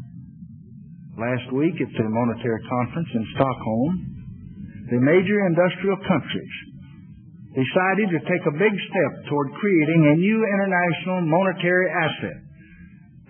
Last 1.18 1.48
week 1.54 1.78
at 1.82 1.92
the 1.98 2.08
Monetary 2.10 2.62
Conference 2.70 3.10
in 3.14 3.26
Stockholm, 3.34 3.92
the 4.94 5.02
major 5.02 5.38
industrial 5.50 5.98
countries 6.06 6.56
decided 7.58 8.08
to 8.16 8.28
take 8.30 8.46
a 8.48 8.60
big 8.60 8.76
step 8.76 9.14
toward 9.28 9.50
creating 9.60 10.02
a 10.08 10.20
new 10.24 10.40
international 10.40 11.20
monetary 11.28 11.90
asset 11.90 12.40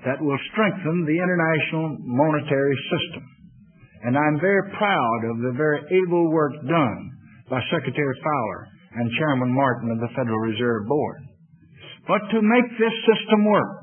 that 0.05 0.21
will 0.21 0.37
strengthen 0.53 1.05
the 1.05 1.17
international 1.17 1.97
monetary 2.05 2.77
system. 2.89 3.23
And 4.03 4.17
I'm 4.17 4.41
very 4.41 4.65
proud 4.77 5.19
of 5.29 5.37
the 5.45 5.53
very 5.57 5.81
able 6.05 6.29
work 6.33 6.53
done 6.65 6.99
by 7.49 7.61
Secretary 7.69 8.15
Fowler 8.23 8.61
and 8.97 9.09
Chairman 9.17 9.53
Martin 9.53 9.91
of 9.93 9.99
the 10.01 10.13
Federal 10.17 10.39
Reserve 10.39 10.87
Board. 10.87 11.21
But 12.07 12.21
to 12.31 12.41
make 12.41 12.69
this 12.79 12.95
system 13.05 13.45
work, 13.45 13.81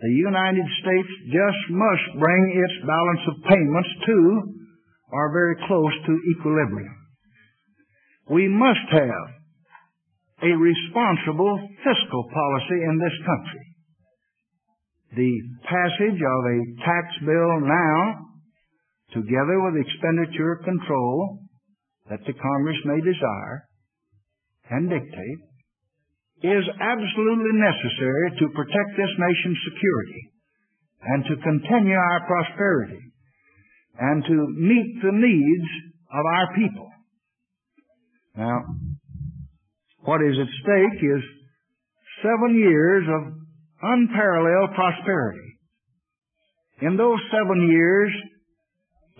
the 0.00 0.12
United 0.16 0.64
States 0.80 1.12
just 1.28 1.62
must 1.70 2.06
bring 2.18 2.42
its 2.56 2.86
balance 2.86 3.24
of 3.28 3.44
payments 3.44 3.92
to 4.06 4.16
or 5.12 5.32
very 5.32 5.56
close 5.68 5.92
to 6.06 6.22
equilibrium. 6.32 6.96
We 8.30 8.48
must 8.48 8.86
have 8.92 9.26
a 10.42 10.56
responsible 10.56 11.68
fiscal 11.84 12.24
policy 12.32 12.80
in 12.88 12.96
this 12.96 13.16
country. 13.26 13.64
The 15.16 15.34
passage 15.68 16.20
of 16.22 16.40
a 16.46 16.58
tax 16.86 17.06
bill 17.26 17.60
now, 17.60 18.14
together 19.12 19.60
with 19.66 19.84
expenditure 19.84 20.62
control 20.64 21.40
that 22.08 22.20
the 22.26 22.32
Congress 22.32 22.78
may 22.86 23.00
desire 23.00 23.68
and 24.70 24.88
dictate, 24.88 25.49
is 26.42 26.64
absolutely 26.80 27.54
necessary 27.60 28.26
to 28.40 28.54
protect 28.56 28.90
this 28.96 29.12
nation's 29.18 29.60
security 29.68 30.22
and 31.02 31.24
to 31.24 31.34
continue 31.42 31.96
our 31.96 32.20
prosperity 32.26 33.00
and 33.98 34.24
to 34.24 34.36
meet 34.56 35.00
the 35.02 35.12
needs 35.12 35.70
of 36.12 36.24
our 36.24 36.54
people. 36.56 36.88
Now, 38.36 38.58
what 40.00 40.22
is 40.22 40.36
at 40.40 40.48
stake 40.64 41.00
is 41.02 41.22
seven 42.22 42.56
years 42.56 43.04
of 43.04 43.20
unparalleled 43.82 44.70
prosperity. 44.74 45.58
In 46.80 46.96
those 46.96 47.20
seven 47.30 47.68
years, 47.68 48.12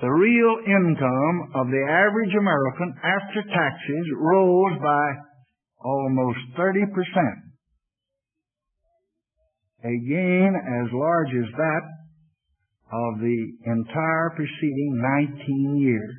the 0.01 0.09
real 0.09 0.57
income 0.65 1.53
of 1.55 1.67
the 1.69 1.85
average 1.85 2.33
American 2.33 2.95
after 3.05 3.43
taxes 3.43 4.07
rose 4.17 4.81
by 4.81 5.05
almost 5.81 6.39
30%. 6.59 6.85
A 9.83 9.95
gain 10.09 10.53
as 10.55 10.93
large 10.93 11.33
as 11.35 11.51
that 11.57 11.85
of 12.93 13.21
the 13.21 13.39
entire 13.67 14.31
preceding 14.37 15.01
19 15.01 15.79
years. 15.81 16.17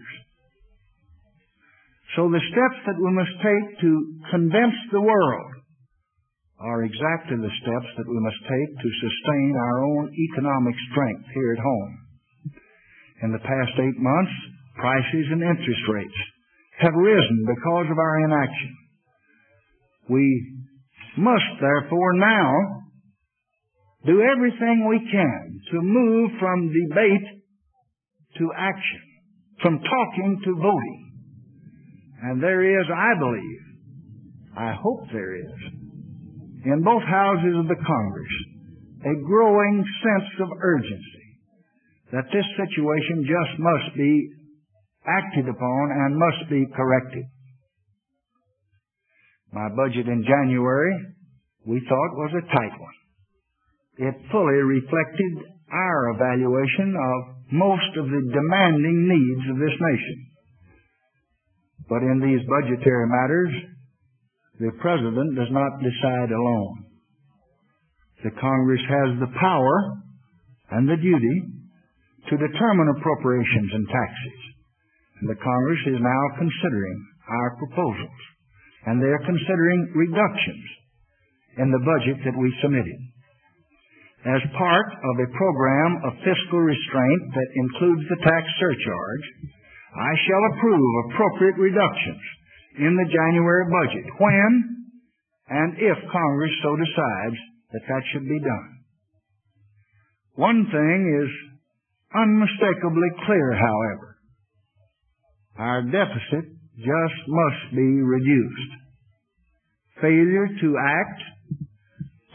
So 2.16 2.28
the 2.28 2.42
steps 2.52 2.80
that 2.88 3.00
we 3.00 3.12
must 3.14 3.36
take 3.40 3.68
to 3.82 3.92
convince 4.32 4.76
the 4.92 5.02
world 5.02 5.52
are 6.60 6.84
exactly 6.84 7.38
the 7.38 7.58
steps 7.64 7.90
that 7.98 8.10
we 8.10 8.20
must 8.20 8.42
take 8.46 8.72
to 8.78 9.00
sustain 9.02 9.54
our 9.58 9.84
own 9.84 10.12
economic 10.14 10.76
strength 10.92 11.26
here 11.34 11.54
at 11.54 11.64
home. 11.64 11.94
In 13.24 13.32
the 13.32 13.46
past 13.46 13.74
eight 13.78 14.00
months, 14.02 14.36
prices 14.76 15.26
and 15.32 15.42
interest 15.42 15.86
rates 15.90 16.20
have 16.82 16.94
risen 16.98 17.46
because 17.46 17.88
of 17.90 17.98
our 17.98 18.16
inaction. 18.26 18.81
We 20.12 20.28
must 21.18 21.52
therefore 21.62 22.14
now 22.16 22.52
do 24.06 24.22
everything 24.22 24.88
we 24.90 25.00
can 25.10 25.62
to 25.72 25.82
move 25.82 26.32
from 26.38 26.74
debate 26.90 27.28
to 28.40 28.52
action, 28.58 29.02
from 29.62 29.80
talking 29.80 30.42
to 30.44 30.56
voting. 30.56 31.12
And 32.24 32.44
there 32.44 32.82
is, 32.82 32.86
I 32.94 33.20
believe, 33.20 33.62
I 34.58 34.74
hope 34.84 35.08
there 35.14 35.36
is, 35.36 35.56
in 36.66 36.84
both 36.84 37.04
houses 37.04 37.56
of 37.58 37.68
the 37.70 37.82
Congress, 37.88 38.34
a 39.06 39.26
growing 39.26 39.86
sense 40.04 40.32
of 40.42 40.50
urgency 40.62 41.28
that 42.12 42.26
this 42.34 42.46
situation 42.60 43.24
just 43.24 43.60
must 43.60 43.96
be 43.96 44.30
acted 45.08 45.48
upon 45.48 45.84
and 45.92 46.20
must 46.20 46.50
be 46.50 46.66
corrected. 46.76 47.24
My 49.52 49.68
budget 49.76 50.08
in 50.08 50.24
January, 50.24 50.96
we 51.66 51.80
thought, 51.88 52.16
was 52.16 52.32
a 52.40 52.48
tight 52.56 52.76
one. 52.80 52.98
It 54.08 54.32
fully 54.32 54.60
reflected 54.64 55.52
our 55.72 56.16
evaluation 56.16 56.96
of 56.96 57.20
most 57.52 57.92
of 58.00 58.06
the 58.08 58.24
demanding 58.32 59.08
needs 59.12 59.46
of 59.52 59.60
this 59.60 59.76
nation. 59.76 60.18
But 61.90 62.04
in 62.04 62.24
these 62.24 62.40
budgetary 62.48 63.08
matters, 63.12 63.52
the 64.60 64.72
President 64.80 65.36
does 65.36 65.52
not 65.52 65.84
decide 65.84 66.32
alone. 66.32 66.86
The 68.24 68.32
Congress 68.40 68.82
has 68.88 69.20
the 69.20 69.34
power 69.36 69.76
and 70.72 70.88
the 70.88 70.96
duty 70.96 71.38
to 72.30 72.38
determine 72.38 72.94
appropriations 72.96 73.72
and 73.74 73.88
taxes. 73.90 74.40
And 75.20 75.30
the 75.30 75.42
Congress 75.44 75.84
is 75.88 76.00
now 76.00 76.24
considering 76.40 76.98
our 77.28 77.58
proposals. 77.58 78.22
And 78.86 78.98
they 79.02 79.12
are 79.14 79.28
considering 79.28 79.94
reductions 79.94 80.66
in 81.58 81.70
the 81.70 81.84
budget 81.86 82.18
that 82.26 82.38
we 82.38 82.50
submitted 82.62 83.00
as 84.22 84.42
part 84.54 84.90
of 84.94 85.16
a 85.18 85.34
program 85.34 85.92
of 86.06 86.22
fiscal 86.22 86.62
restraint 86.62 87.24
that 87.34 87.50
includes 87.58 88.06
the 88.06 88.22
tax 88.22 88.44
surcharge, 88.62 89.26
I 89.98 90.14
shall 90.30 90.44
approve 90.54 90.92
appropriate 91.10 91.58
reductions 91.58 92.24
in 92.78 92.94
the 92.94 93.10
January 93.10 93.66
budget 93.66 94.06
when 94.22 94.52
and 95.50 95.74
if 95.78 95.98
Congress 96.14 96.54
so 96.64 96.72
decides 96.78 97.40
that 97.74 97.86
that 97.90 98.04
should 98.14 98.30
be 98.30 98.40
done. 98.40 98.70
One 100.36 100.64
thing 100.70 101.00
is 101.26 101.30
unmistakably 102.16 103.10
clear, 103.26 103.52
however. 103.58 104.18
Our 105.58 105.82
deficit 105.92 106.46
just 106.78 107.20
must 107.28 107.76
be 107.76 107.90
reduced. 108.02 108.72
Failure 110.02 110.48
to 110.62 110.78
act 110.78 111.22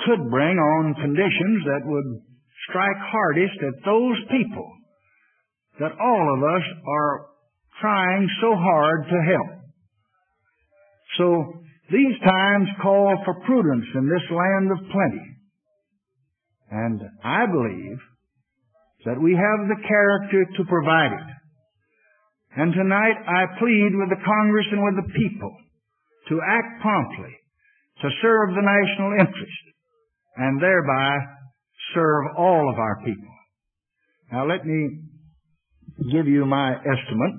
could 0.06 0.30
bring 0.30 0.56
on 0.56 0.94
conditions 0.94 1.64
that 1.64 1.82
would 1.84 2.22
strike 2.68 3.00
hardest 3.00 3.58
at 3.62 3.84
those 3.84 4.18
people 4.30 4.70
that 5.80 5.92
all 6.00 6.34
of 6.36 6.42
us 6.42 6.64
are 6.88 7.26
trying 7.80 8.28
so 8.40 8.54
hard 8.54 9.04
to 9.04 9.18
help. 9.32 9.60
So 11.18 11.52
these 11.90 12.18
times 12.24 12.68
call 12.82 13.16
for 13.24 13.34
prudence 13.46 13.86
in 13.94 14.08
this 14.08 14.26
land 14.30 14.70
of 14.72 14.78
plenty. 14.90 15.26
And 16.70 17.00
I 17.22 17.46
believe 17.46 17.98
that 19.04 19.20
we 19.20 19.32
have 19.32 19.68
the 19.68 19.86
character 19.86 20.46
to 20.56 20.64
provide 20.64 21.12
it. 21.12 21.28
And 22.56 22.72
tonight 22.72 23.16
I 23.28 23.58
plead 23.58 23.90
with 23.92 24.08
the 24.08 24.24
Congress 24.24 24.66
and 24.72 24.82
with 24.82 25.04
the 25.04 25.12
people 25.12 25.54
to 26.30 26.40
act 26.40 26.80
promptly 26.80 27.36
to 28.00 28.08
serve 28.22 28.54
the 28.54 28.64
national 28.64 29.12
interest 29.20 29.62
and 30.36 30.60
thereby 30.60 31.18
serve 31.94 32.24
all 32.36 32.70
of 32.72 32.78
our 32.78 32.96
people. 33.04 33.34
Now 34.32 34.46
let 34.46 34.64
me 34.64 35.00
give 36.10 36.26
you 36.26 36.46
my 36.46 36.72
estimate 36.72 37.36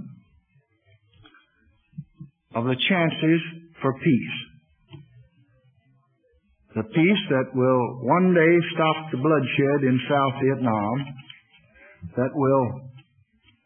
of 2.54 2.66
the 2.66 2.76
chances 2.88 3.42
for 3.82 3.94
peace. 3.94 4.38
The 6.76 6.84
peace 6.84 7.24
that 7.30 7.56
will 7.56 8.00
one 8.04 8.36
day 8.36 8.68
stop 8.74 9.12
the 9.12 9.18
bloodshed 9.18 9.82
in 9.82 10.00
South 10.08 10.34
Vietnam, 10.44 11.06
that 12.16 12.30
will 12.36 12.87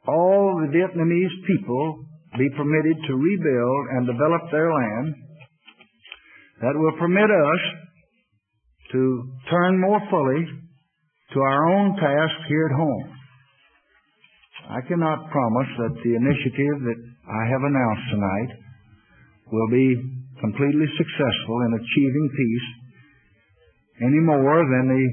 all 0.07 0.61
the 0.61 0.71
Vietnamese 0.73 1.35
people 1.45 2.05
be 2.37 2.49
permitted 2.55 2.97
to 3.07 3.13
rebuild 3.13 3.83
and 3.91 4.07
develop 4.07 4.41
their 4.51 4.71
land, 4.71 5.15
that 6.61 6.75
will 6.75 6.97
permit 6.97 7.29
us 7.29 7.63
to 8.91 9.01
turn 9.49 9.79
more 9.79 9.99
fully 10.09 10.45
to 11.33 11.39
our 11.39 11.69
own 11.69 11.95
task 11.95 12.35
here 12.47 12.65
at 12.71 12.77
home. 12.77 13.05
I 14.69 14.81
cannot 14.87 15.31
promise 15.31 15.71
that 15.77 15.95
the 16.03 16.15
initiative 16.15 16.77
that 16.87 17.01
I 17.27 17.43
have 17.51 17.63
announced 17.63 18.07
tonight 18.11 18.51
will 19.51 19.69
be 19.69 19.95
completely 20.39 20.87
successful 20.97 21.57
in 21.67 21.71
achieving 21.75 22.27
peace 22.37 22.67
any 24.01 24.19
more 24.23 24.63
than 24.63 24.85
the 24.87 25.03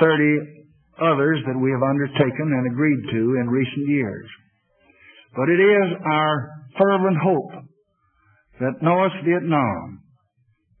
30 0.00 0.55
others 1.00 1.42
that 1.46 1.58
we 1.58 1.70
have 1.70 1.82
undertaken 1.82 2.48
and 2.52 2.72
agreed 2.72 3.02
to 3.12 3.22
in 3.40 3.48
recent 3.48 3.88
years. 3.88 4.28
But 5.36 5.48
it 5.48 5.60
is 5.60 5.88
our 6.04 6.50
fervent 6.78 7.18
hope 7.22 7.52
that 8.60 8.82
North 8.82 9.12
Vietnam 9.24 10.06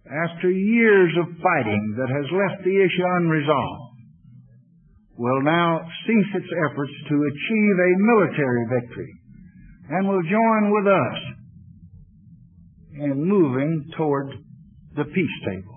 after 0.06 0.50
years 0.50 1.10
of 1.18 1.26
fighting 1.42 1.94
that 1.98 2.06
has 2.06 2.26
left 2.30 2.62
the 2.62 2.78
issue 2.78 3.06
unresolved, 3.18 3.98
will 5.18 5.42
now 5.42 5.80
cease 6.06 6.30
its 6.34 6.52
efforts 6.70 6.92
to 7.08 7.14
achieve 7.14 7.76
a 7.80 7.98
military 7.98 8.64
victory 8.70 9.12
and 9.90 10.06
will 10.06 10.22
join 10.22 10.70
with 10.70 10.86
us 10.86 11.18
in 13.02 13.24
moving 13.24 13.88
toward 13.96 14.28
the 14.94 15.04
peace 15.04 15.38
table. 15.44 15.75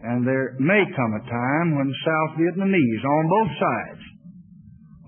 And 0.00 0.26
there 0.26 0.54
may 0.60 0.84
come 0.94 1.12
a 1.14 1.28
time 1.28 1.76
when 1.76 1.92
South 2.06 2.38
Vietnamese 2.38 3.04
on 3.04 3.28
both 3.28 3.50
sides 3.58 4.02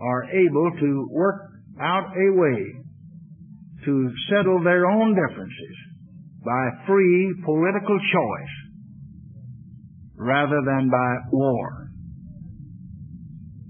are 0.01 0.25
able 0.25 0.71
to 0.81 1.09
work 1.13 1.51
out 1.81 2.11
a 2.11 2.33
way 2.35 2.81
to 3.85 4.11
settle 4.31 4.63
their 4.63 4.87
own 4.87 5.15
differences 5.15 5.77
by 6.45 6.69
free 6.87 7.35
political 7.45 7.99
choice 8.13 8.55
rather 10.17 10.61
than 10.67 10.91
by 10.91 11.17
war. 11.33 11.89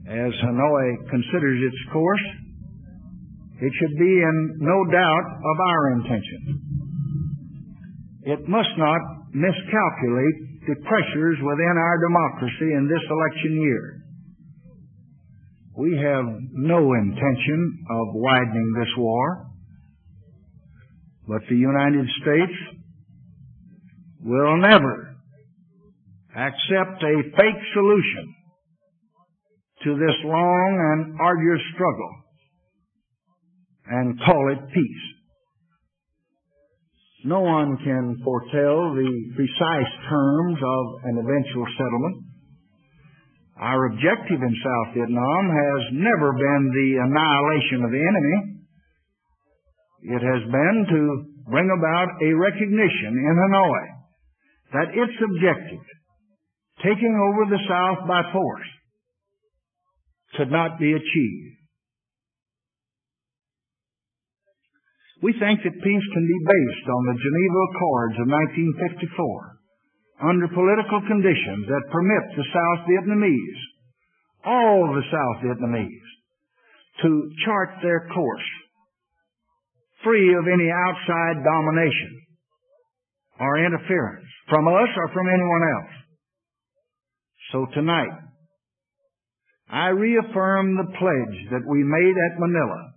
As 0.09 0.33
Hanoi 0.43 1.11
considers 1.11 1.61
its 1.63 1.93
course, 1.93 2.27
it 3.61 3.73
should 3.79 3.99
be 3.99 4.23
in 4.23 4.57
no 4.59 4.85
doubt 4.91 5.27
of 5.37 5.61
our 5.61 5.93
intention. 5.93 6.61
It 8.23 8.49
must 8.49 8.71
not 8.79 9.01
miscalculate 9.33 10.50
the 10.67 10.77
pressures 10.85 11.39
within 11.41 11.75
our 11.77 11.99
democracy 11.99 12.73
in 12.77 12.89
this 12.89 13.03
election 13.11 13.63
year. 13.63 14.01
We 15.77 15.97
have 15.97 16.25
no 16.53 16.93
intention 16.95 17.79
of 17.91 18.07
widening 18.15 18.75
this 18.79 18.93
war. 18.99 19.47
But 21.27 21.43
the 21.49 21.57
United 21.57 22.07
States 22.23 22.53
will 24.23 24.57
never 24.59 25.17
accept 26.37 27.03
a 27.03 27.23
fake 27.37 27.63
solution 27.73 28.35
to 29.85 29.95
this 29.95 30.17
long 30.25 30.71
and 30.93 31.21
arduous 31.21 31.61
struggle 31.75 32.15
and 33.87 34.21
call 34.21 34.53
it 34.53 34.75
peace. 34.75 35.10
No 37.25 37.41
one 37.41 37.77
can 37.85 38.17
foretell 38.25 38.97
the 38.97 39.13
precise 39.37 39.93
terms 40.09 40.57
of 40.57 40.85
an 41.05 41.21
eventual 41.21 41.67
settlement. 41.77 42.17
Our 43.61 43.93
objective 43.93 44.41
in 44.41 44.55
South 44.65 44.95
Vietnam 44.97 45.45
has 45.53 45.83
never 45.93 46.33
been 46.33 46.65
the 46.73 46.91
annihilation 47.05 47.85
of 47.85 47.91
the 47.93 48.01
enemy. 48.01 48.37
It 50.17 50.23
has 50.25 50.43
been 50.49 50.79
to 50.89 51.01
bring 51.51 51.69
about 51.69 52.09
a 52.25 52.33
recognition 52.33 53.13
in 53.13 53.35
Hanoi 53.37 53.85
that 54.73 54.97
its 54.97 55.13
objective, 55.21 55.85
taking 56.83 57.13
over 57.13 57.51
the 57.51 57.61
South 57.69 58.09
by 58.09 58.23
force, 58.33 58.71
could 60.39 60.51
not 60.51 60.79
be 60.79 60.93
achieved. 60.93 61.60
We 65.23 65.37
think 65.37 65.61
that 65.61 65.85
peace 65.85 66.07
can 66.15 66.27
be 66.27 66.41
based 66.49 66.87
on 66.89 67.03
the 67.05 67.21
Geneva 67.21 67.61
Accords 67.73 68.17
of 68.25 68.27
1954 70.21 70.31
under 70.33 70.49
political 70.49 71.01
conditions 71.09 71.69
that 71.69 71.93
permit 71.93 72.25
the 72.37 72.49
South 72.53 72.81
Vietnamese, 72.89 73.61
all 74.45 74.89
the 74.89 75.05
South 75.13 75.39
Vietnamese, 75.45 76.11
to 77.03 77.31
chart 77.45 77.81
their 77.83 78.09
course 78.13 78.49
free 80.05 80.35
of 80.35 80.45
any 80.49 80.71
outside 80.73 81.45
domination 81.45 82.13
or 83.39 83.65
interference 83.65 84.25
from 84.49 84.69
us 84.69 84.89
or 84.97 85.09
from 85.13 85.29
anyone 85.29 85.65
else. 85.77 85.95
So 87.53 87.67
tonight, 87.75 88.17
I 89.71 89.89
reaffirm 89.89 90.77
the 90.77 90.91
pledge 90.99 91.39
that 91.53 91.67
we 91.69 91.85
made 91.85 92.17
at 92.17 92.41
Manila 92.41 92.90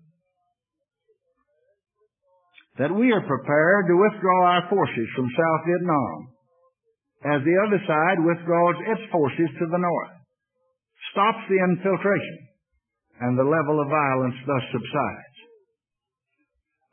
that 2.77 2.93
we 2.93 3.11
are 3.11 3.29
prepared 3.29 3.85
to 3.87 4.01
withdraw 4.01 4.39
our 4.49 4.65
forces 4.69 5.07
from 5.15 5.29
South 5.29 5.61
Vietnam 5.65 6.33
as 7.23 7.39
the 7.45 7.57
other 7.67 7.79
side 7.87 8.19
withdraws 8.19 8.75
its 8.97 9.11
forces 9.11 9.49
to 9.59 9.65
the 9.71 9.79
north, 9.79 10.15
stops 11.13 11.43
the 11.47 11.61
infiltration, 11.71 12.39
and 13.21 13.37
the 13.37 13.47
level 13.47 13.79
of 13.79 13.87
violence 13.87 14.35
thus 14.45 14.65
subsides. 14.73 15.37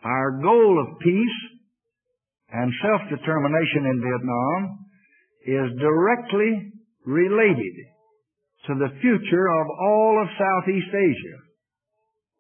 Our 0.04 0.40
goal 0.42 0.74
of 0.80 1.00
peace 1.00 1.38
and 2.52 2.72
self-determination 2.82 3.82
in 3.90 3.98
Vietnam 4.04 4.60
is 5.46 5.80
directly 5.80 6.72
related 7.06 7.76
to 8.68 8.74
the 8.76 8.92
future 9.00 9.48
of 9.48 9.66
all 9.66 10.20
of 10.22 10.28
Southeast 10.36 10.92
Asia 10.92 11.49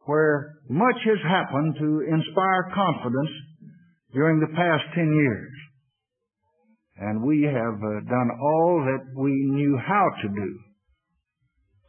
where 0.06 0.56
much 0.68 0.96
has 1.04 1.18
happened 1.28 1.76
to 1.78 2.00
inspire 2.08 2.72
confidence 2.74 3.30
during 4.12 4.40
the 4.40 4.54
past 4.56 4.84
10 4.94 5.06
years. 5.06 5.52
And 7.00 7.22
we 7.24 7.42
have 7.42 7.78
uh, 7.80 8.00
done 8.08 8.30
all 8.40 8.84
that 8.84 9.04
we 9.16 9.32
knew 9.56 9.78
how 9.78 10.06
to 10.22 10.28
do 10.28 10.50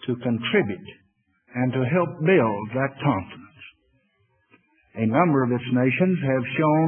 to 0.07 0.23
contribute 0.23 0.89
and 1.55 1.73
to 1.73 1.83
help 1.83 2.09
build 2.23 2.63
that 2.73 2.95
confidence. 3.03 3.51
A 4.95 5.07
number 5.07 5.43
of 5.43 5.51
its 5.51 5.69
nations 5.71 6.17
have 6.23 6.55
shown 6.57 6.87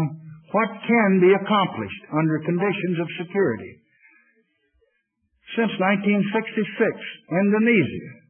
what 0.51 0.69
can 0.87 1.19
be 1.19 1.33
accomplished 1.33 2.03
under 2.11 2.45
conditions 2.45 2.99
of 2.99 3.25
security. 3.25 3.73
Since 5.55 5.73
1966, 5.77 6.63
Indonesia 7.29 8.22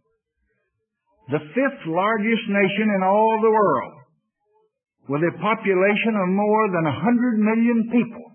the 1.31 1.39
fifth 1.39 1.83
largest 1.88 2.45
nation 2.49 2.88
in 2.99 3.01
all 3.03 3.39
the 3.41 3.51
world, 3.51 3.95
with 5.07 5.23
a 5.23 5.38
population 5.39 6.13
of 6.19 6.36
more 6.36 6.65
than 6.71 6.86
100 6.88 7.39
million 7.39 7.79
people, 7.91 8.25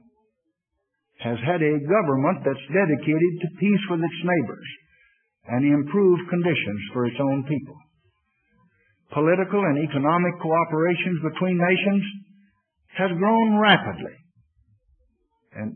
has 1.20 1.38
had 1.44 1.60
a 1.60 1.80
government 1.84 2.46
that's 2.46 2.72
dedicated 2.72 3.32
to 3.42 3.58
peace 3.58 3.84
with 3.90 4.00
its 4.00 4.20
neighbors 4.22 4.68
and 5.48 5.64
improved 5.64 6.28
conditions 6.30 6.82
for 6.92 7.06
its 7.06 7.16
own 7.18 7.42
people. 7.48 7.76
Political 9.12 9.60
and 9.64 9.78
economic 9.88 10.34
cooperations 10.40 11.18
between 11.32 11.56
nations 11.56 12.04
has 12.96 13.10
grown 13.18 13.58
rapidly. 13.58 14.16
And 15.56 15.72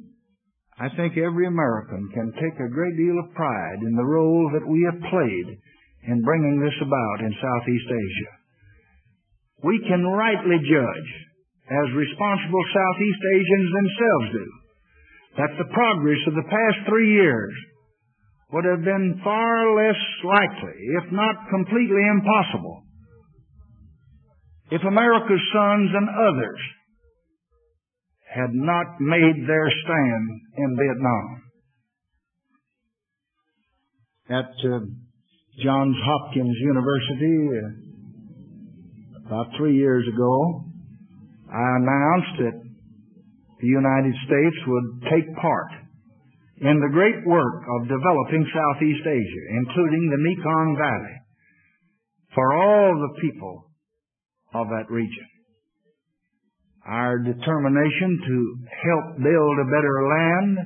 I 0.78 0.88
think 0.96 1.16
every 1.16 1.46
American 1.46 2.08
can 2.12 2.32
take 2.36 2.56
a 2.60 2.72
great 2.72 2.96
deal 2.96 3.18
of 3.18 3.34
pride 3.34 3.80
in 3.80 3.96
the 3.96 4.04
role 4.04 4.50
that 4.52 4.68
we 4.68 4.80
have 4.90 5.10
played 5.10 5.58
in 6.08 6.22
bringing 6.22 6.58
this 6.58 6.74
about 6.82 7.18
in 7.26 7.32
Southeast 7.38 7.88
Asia. 7.88 8.32
We 9.62 9.78
can 9.86 10.02
rightly 10.02 10.58
judge, 10.58 11.10
as 11.70 11.94
responsible 11.94 12.64
Southeast 12.74 13.22
Asians 13.34 13.70
themselves 13.70 14.28
do, 14.32 14.48
that 15.38 15.52
the 15.58 15.72
progress 15.72 16.22
of 16.26 16.34
the 16.34 16.50
past 16.50 16.78
three 16.88 17.14
years 17.14 17.54
would 18.52 18.64
have 18.64 18.84
been 18.84 19.20
far 19.24 19.74
less 19.76 20.00
likely, 20.24 20.76
if 21.02 21.12
not 21.12 21.48
completely 21.48 22.04
impossible, 22.10 22.82
if 24.70 24.82
America's 24.82 25.46
sons 25.54 25.90
and 25.94 26.08
others 26.08 26.60
had 28.28 28.52
not 28.52 28.86
made 29.00 29.46
their 29.46 29.68
stand 29.84 30.40
in 30.56 30.76
Vietnam. 30.76 31.42
At 34.28 34.52
uh, 34.64 34.80
Johns 35.60 35.96
Hopkins 36.00 36.56
University 36.60 37.36
about 39.26 39.46
three 39.58 39.76
years 39.76 40.06
ago, 40.08 40.64
I 41.52 41.76
announced 41.76 42.34
that 42.40 42.56
the 43.60 43.66
United 43.66 44.14
States 44.24 44.56
would 44.66 45.02
take 45.12 45.36
part 45.36 45.68
in 46.56 46.80
the 46.80 46.92
great 46.92 47.26
work 47.26 47.62
of 47.68 47.88
developing 47.88 48.48
Southeast 48.48 49.04
Asia, 49.04 49.44
including 49.60 50.08
the 50.08 50.22
Mekong 50.24 50.76
Valley, 50.80 51.16
for 52.34 52.56
all 52.56 52.94
the 52.96 53.20
people 53.20 53.64
of 54.54 54.68
that 54.68 54.90
region. 54.90 55.26
Our 56.86 57.18
determination 57.18 58.20
to 58.24 58.36
help 58.88 59.16
build 59.22 59.56
a 59.60 59.68
better 59.68 59.96
land, 60.08 60.58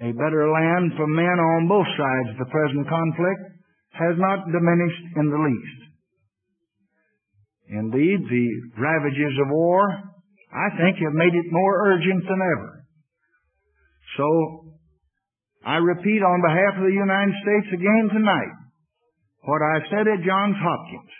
a 0.00 0.12
better 0.14 0.50
land 0.50 0.92
for 0.96 1.06
men 1.08 1.38
on 1.42 1.68
both 1.68 1.86
sides 1.98 2.30
of 2.30 2.38
the 2.38 2.50
present 2.50 2.88
conflict, 2.88 3.53
has 3.94 4.18
not 4.18 4.46
diminished 4.50 5.06
in 5.16 5.30
the 5.30 5.38
least. 5.38 5.80
Indeed, 7.70 8.20
the 8.28 8.48
ravages 8.76 9.34
of 9.40 9.48
war, 9.50 9.80
I 10.52 10.68
think, 10.76 10.98
have 10.98 11.14
made 11.14 11.34
it 11.34 11.48
more 11.50 11.88
urgent 11.88 12.22
than 12.28 12.40
ever. 12.42 12.84
So, 14.16 14.26
I 15.64 15.76
repeat 15.78 16.22
on 16.22 16.44
behalf 16.44 16.76
of 16.76 16.84
the 16.84 16.92
United 16.92 17.34
States 17.40 17.68
again 17.72 18.10
tonight 18.12 18.54
what 19.44 19.60
I 19.60 19.80
said 19.90 20.08
at 20.08 20.24
Johns 20.24 20.56
Hopkins, 20.56 21.14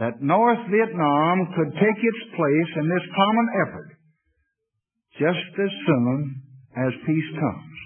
that 0.00 0.22
North 0.22 0.60
Vietnam 0.70 1.52
could 1.56 1.72
take 1.74 2.00
its 2.00 2.22
place 2.36 2.70
in 2.76 2.88
this 2.88 3.06
common 3.16 3.48
effort 3.66 3.90
just 5.18 5.52
as 5.60 5.72
soon 5.86 6.42
as 6.76 7.06
peace 7.06 7.30
comes. 7.36 7.76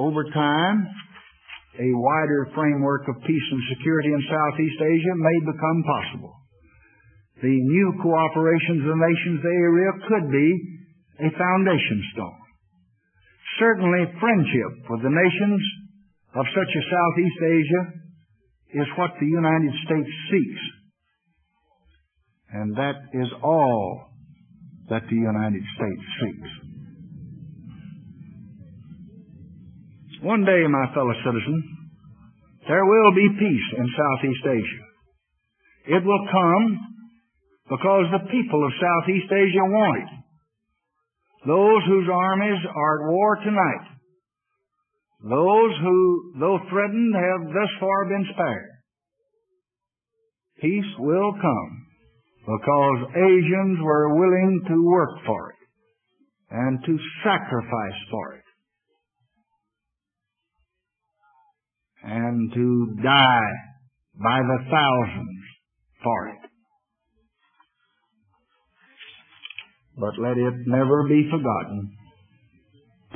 Over 0.00 0.24
time, 0.30 0.86
a 1.78 1.90
wider 1.94 2.50
framework 2.54 3.06
of 3.06 3.22
peace 3.22 3.48
and 3.54 3.62
security 3.78 4.10
in 4.10 4.22
Southeast 4.26 4.80
Asia 4.82 5.14
may 5.14 5.38
become 5.46 5.80
possible. 5.86 6.34
The 7.38 7.54
new 7.54 7.88
cooperation 8.02 8.82
of 8.82 8.90
the 8.90 8.98
nations 8.98 9.38
of 9.38 9.46
the 9.46 9.58
area 9.62 9.90
could 10.10 10.26
be 10.34 10.48
a 11.22 11.30
foundation 11.38 11.98
stone. 12.14 12.42
Certainly 13.62 14.10
friendship 14.18 14.72
with 14.90 15.02
the 15.06 15.14
nations 15.14 15.62
of 16.34 16.44
such 16.50 16.72
a 16.74 16.82
Southeast 16.90 17.40
Asia 17.46 17.82
is 18.82 18.98
what 18.98 19.14
the 19.18 19.26
United 19.26 19.72
States 19.86 20.10
seeks. 20.30 20.64
And 22.50 22.76
that 22.76 22.98
is 23.14 23.30
all 23.42 24.10
that 24.90 25.02
the 25.08 25.16
United 25.16 25.62
States 25.76 26.04
seeks. 26.20 26.50
One 30.22 30.44
day, 30.44 30.66
my 30.66 30.86
fellow 30.94 31.14
citizen, 31.24 31.62
there 32.66 32.84
will 32.84 33.14
be 33.14 33.28
peace 33.38 33.68
in 33.78 33.86
Southeast 33.94 34.44
Asia. 34.50 35.96
It 35.96 36.04
will 36.04 36.26
come 36.30 36.78
because 37.70 38.06
the 38.10 38.30
people 38.30 38.66
of 38.66 38.72
Southeast 38.82 39.30
Asia 39.30 39.62
want 39.62 40.02
it. 40.02 40.10
Those 41.46 41.82
whose 41.86 42.08
armies 42.12 42.58
are 42.74 42.94
at 42.98 43.10
war 43.12 43.36
tonight. 43.36 43.86
Those 45.22 45.72
who, 45.82 46.34
though 46.40 46.58
threatened, 46.68 47.14
have 47.14 47.54
thus 47.54 47.72
far 47.78 48.04
been 48.06 48.26
spared. 48.34 48.70
Peace 50.60 50.92
will 50.98 51.32
come 51.40 51.86
because 52.42 53.14
Asians 53.14 53.78
were 53.82 54.18
willing 54.18 54.64
to 54.66 54.84
work 54.84 55.14
for 55.24 55.50
it 55.50 55.56
and 56.50 56.78
to 56.84 56.98
sacrifice 57.22 58.00
for 58.10 58.34
it 58.34 58.47
and 62.02 62.52
to 62.52 62.96
die 63.02 63.52
by 64.22 64.40
the 64.40 64.58
thousands 64.70 65.38
for 66.02 66.28
it. 66.28 66.50
But 69.96 70.18
let 70.20 70.38
it 70.38 70.54
never 70.66 71.08
be 71.08 71.28
forgotten. 71.30 71.92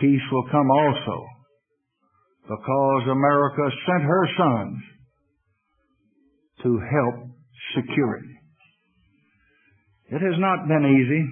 Peace 0.00 0.22
will 0.32 0.48
come 0.50 0.70
also 0.70 1.26
because 2.42 3.02
America 3.10 3.70
sent 3.86 4.02
her 4.02 4.28
sons 4.36 4.78
to 6.64 6.80
help 6.90 7.30
secure 7.76 8.16
it. 8.16 8.24
It 10.16 10.20
has 10.20 10.38
not 10.38 10.68
been 10.68 10.84
easy, 10.84 11.24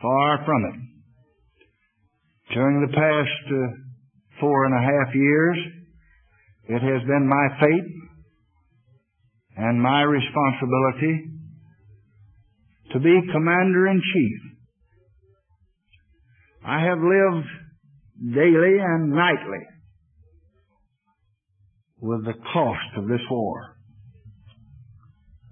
far 0.00 0.44
from 0.46 0.64
it. 0.64 2.54
During 2.54 2.86
the 2.86 2.92
past 2.92 3.52
uh, 3.52 4.40
four 4.40 4.64
and 4.66 4.74
a 4.74 4.80
half 4.80 5.14
years, 5.14 5.58
it 6.68 6.80
has 6.80 7.02
been 7.06 7.28
my 7.28 7.48
fate 7.60 7.92
and 9.56 9.82
my 9.82 10.02
responsibility 10.02 11.24
to 12.92 13.00
be 13.00 13.32
commander 13.32 13.88
in 13.88 14.00
chief. 14.14 14.40
I 16.64 16.80
have 16.84 16.98
lived 16.98 17.48
daily 18.34 18.78
and 18.78 19.10
nightly 19.10 19.66
with 22.00 22.24
the 22.24 22.34
cost 22.52 22.96
of 22.96 23.08
this 23.08 23.20
war. 23.30 23.76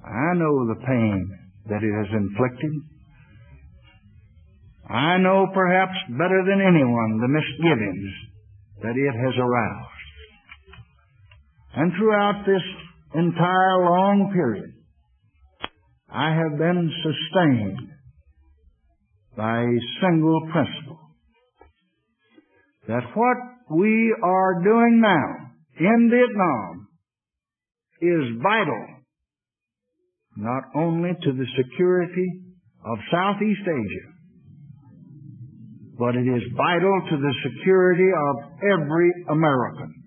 I 0.05 0.35
know 0.35 0.67
the 0.67 0.81
pain 0.87 1.31
that 1.69 1.83
it 1.83 1.93
has 1.93 2.11
inflicted. 2.13 2.73
I 4.89 5.19
know 5.19 5.47
perhaps 5.55 5.95
better 6.11 6.43
than 6.47 6.61
anyone 6.61 7.21
the 7.21 7.29
misgivings 7.29 8.11
that 8.83 8.97
it 8.97 9.15
has 9.25 9.35
aroused. 9.39 9.90
And 11.75 11.93
throughout 11.97 12.45
this 12.47 12.63
entire 13.15 13.85
long 13.85 14.31
period, 14.33 14.73
I 16.13 16.31
have 16.31 16.59
been 16.59 16.91
sustained 17.03 17.79
by 19.37 19.61
a 19.61 19.81
single 20.03 20.41
principle. 20.53 20.99
That 22.89 23.03
what 23.15 23.37
we 23.79 24.15
are 24.23 24.63
doing 24.65 25.01
now 25.01 25.51
in 25.79 26.11
Vietnam 26.11 26.89
is 28.01 28.43
vital 28.43 28.87
not 30.37 30.65
only 30.75 31.11
to 31.23 31.33
the 31.33 31.47
security 31.57 32.43
of 32.85 32.99
Southeast 33.13 33.63
Asia, 33.63 34.11
but 35.99 36.17
it 36.17 36.27
is 36.27 36.43
vital 36.57 37.01
to 37.11 37.17
the 37.17 37.35
security 37.45 38.09
of 38.09 38.37
every 38.73 39.13
American. 39.29 40.00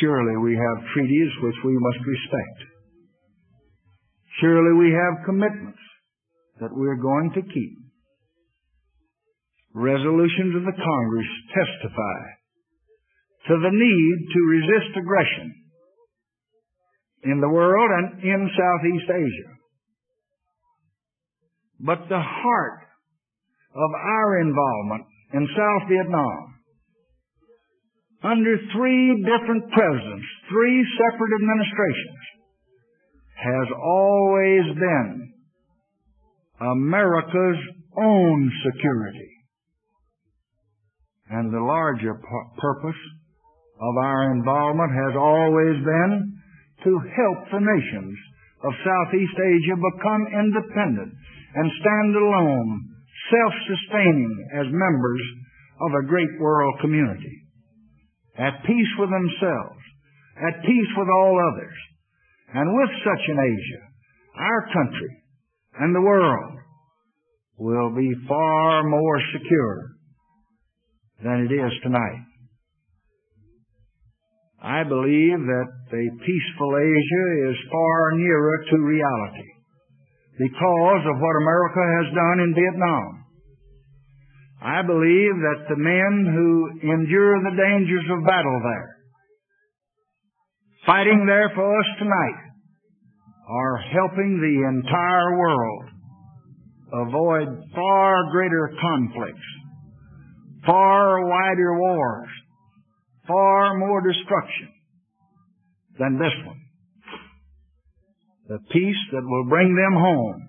Surely 0.00 0.36
we 0.42 0.54
have 0.54 0.92
treaties 0.94 1.30
which 1.42 1.56
we 1.64 1.76
must 1.78 2.06
respect. 2.06 2.70
Surely 4.40 4.78
we 4.78 4.94
have 4.94 5.26
commitments 5.26 5.78
that 6.60 6.70
we're 6.72 7.00
going 7.00 7.30
to 7.34 7.42
keep. 7.42 7.74
Resolutions 9.74 10.56
of 10.56 10.62
the 10.62 10.78
Congress 10.78 11.30
testify 11.54 12.18
to 13.48 13.54
the 13.62 13.72
need 13.72 14.16
to 14.34 14.40
resist 14.50 14.98
aggression 14.98 15.54
in 17.24 17.40
the 17.40 17.48
world 17.48 17.90
and 17.90 18.22
in 18.22 18.50
Southeast 18.56 19.10
Asia. 19.10 19.52
But 21.80 22.08
the 22.08 22.20
heart 22.20 22.80
of 23.74 23.90
our 23.94 24.40
involvement 24.40 25.06
in 25.34 25.48
South 25.56 25.88
Vietnam 25.88 26.47
under 28.22 28.58
three 28.74 29.22
different 29.22 29.70
presidents, 29.70 30.26
three 30.50 30.86
separate 30.98 31.32
administrations, 31.38 32.22
has 33.38 33.68
always 33.78 34.64
been 34.74 35.32
America's 36.60 37.62
own 37.96 38.52
security. 38.66 39.30
And 41.30 41.52
the 41.52 41.62
larger 41.62 42.14
purpose 42.58 43.02
of 43.78 43.94
our 44.02 44.32
involvement 44.32 44.90
has 44.90 45.14
always 45.14 45.76
been 45.84 46.34
to 46.82 46.92
help 46.98 47.38
the 47.52 47.62
nations 47.62 48.18
of 48.64 48.72
Southeast 48.82 49.38
Asia 49.38 49.76
become 49.78 50.22
independent 50.34 51.12
and 51.54 51.70
stand 51.78 52.16
alone, 52.16 52.82
self-sustaining 53.30 54.48
as 54.58 54.66
members 54.66 55.22
of 55.80 55.90
a 55.94 56.06
great 56.08 56.40
world 56.40 56.74
community 56.80 57.47
at 58.38 58.64
peace 58.64 58.92
with 58.98 59.10
themselves, 59.10 59.82
at 60.38 60.62
peace 60.62 60.92
with 60.96 61.08
all 61.08 61.34
others. 61.52 61.78
And 62.54 62.74
with 62.74 62.90
such 63.04 63.24
an 63.28 63.38
Asia, 63.38 63.84
our 64.38 64.62
country 64.72 65.22
and 65.80 65.94
the 65.94 66.00
world 66.00 66.54
will 67.58 67.94
be 67.94 68.10
far 68.26 68.84
more 68.84 69.20
secure 69.32 69.90
than 71.22 71.48
it 71.50 71.52
is 71.52 71.72
tonight. 71.82 72.24
I 74.62 74.82
believe 74.82 75.38
that 75.38 75.68
a 75.92 76.04
peaceful 76.18 76.72
Asia 76.78 77.50
is 77.50 77.70
far 77.70 78.12
nearer 78.18 78.64
to 78.70 78.76
reality 78.78 79.50
because 80.38 81.02
of 81.06 81.20
what 81.20 81.42
America 81.42 81.82
has 81.82 82.14
done 82.14 82.38
in 82.40 82.54
Vietnam. 82.54 83.17
I 84.60 84.82
believe 84.82 85.34
that 85.38 85.66
the 85.68 85.76
men 85.76 86.34
who 86.34 86.90
endure 86.90 87.42
the 87.42 87.56
dangers 87.56 88.04
of 88.10 88.26
battle 88.26 88.60
there, 88.62 88.96
fighting 90.84 91.26
there 91.26 91.52
for 91.54 91.78
us 91.78 91.86
tonight, 91.98 92.48
are 93.48 93.76
helping 93.92 94.40
the 94.40 94.68
entire 94.68 95.38
world 95.38 95.84
avoid 96.92 97.48
far 97.74 98.30
greater 98.32 98.72
conflicts, 98.80 99.48
far 100.66 101.24
wider 101.24 101.78
wars, 101.78 102.28
far 103.28 103.78
more 103.78 104.00
destruction 104.00 104.68
than 105.98 106.18
this 106.18 106.32
one. 106.46 106.60
The 108.48 108.58
peace 108.72 108.96
that 109.12 109.22
will 109.22 109.48
bring 109.48 109.74
them 109.76 109.92
home 109.92 110.48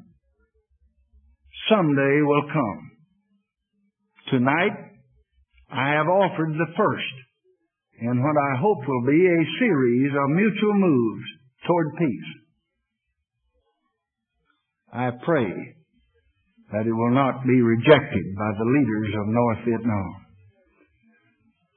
someday 1.69 2.21
will 2.23 2.43
come. 2.51 2.88
Tonight, 4.31 4.77
I 5.71 5.89
have 5.97 6.07
offered 6.07 6.53
the 6.53 6.73
first 6.77 7.15
in 8.01 8.21
what 8.21 8.37
I 8.37 8.59
hope 8.59 8.77
will 8.87 9.05
be 9.05 9.25
a 9.25 9.57
series 9.59 10.11
of 10.13 10.35
mutual 10.35 10.73
moves 10.73 11.25
toward 11.65 11.87
peace. 11.97 12.29
I 14.93 15.09
pray 15.25 15.49
that 16.71 16.85
it 16.85 16.93
will 16.93 17.13
not 17.13 17.43
be 17.45 17.61
rejected 17.61 18.25
by 18.37 18.51
the 18.57 18.69
leaders 18.69 19.13
of 19.17 19.33
North 19.33 19.57
Vietnam. 19.65 20.15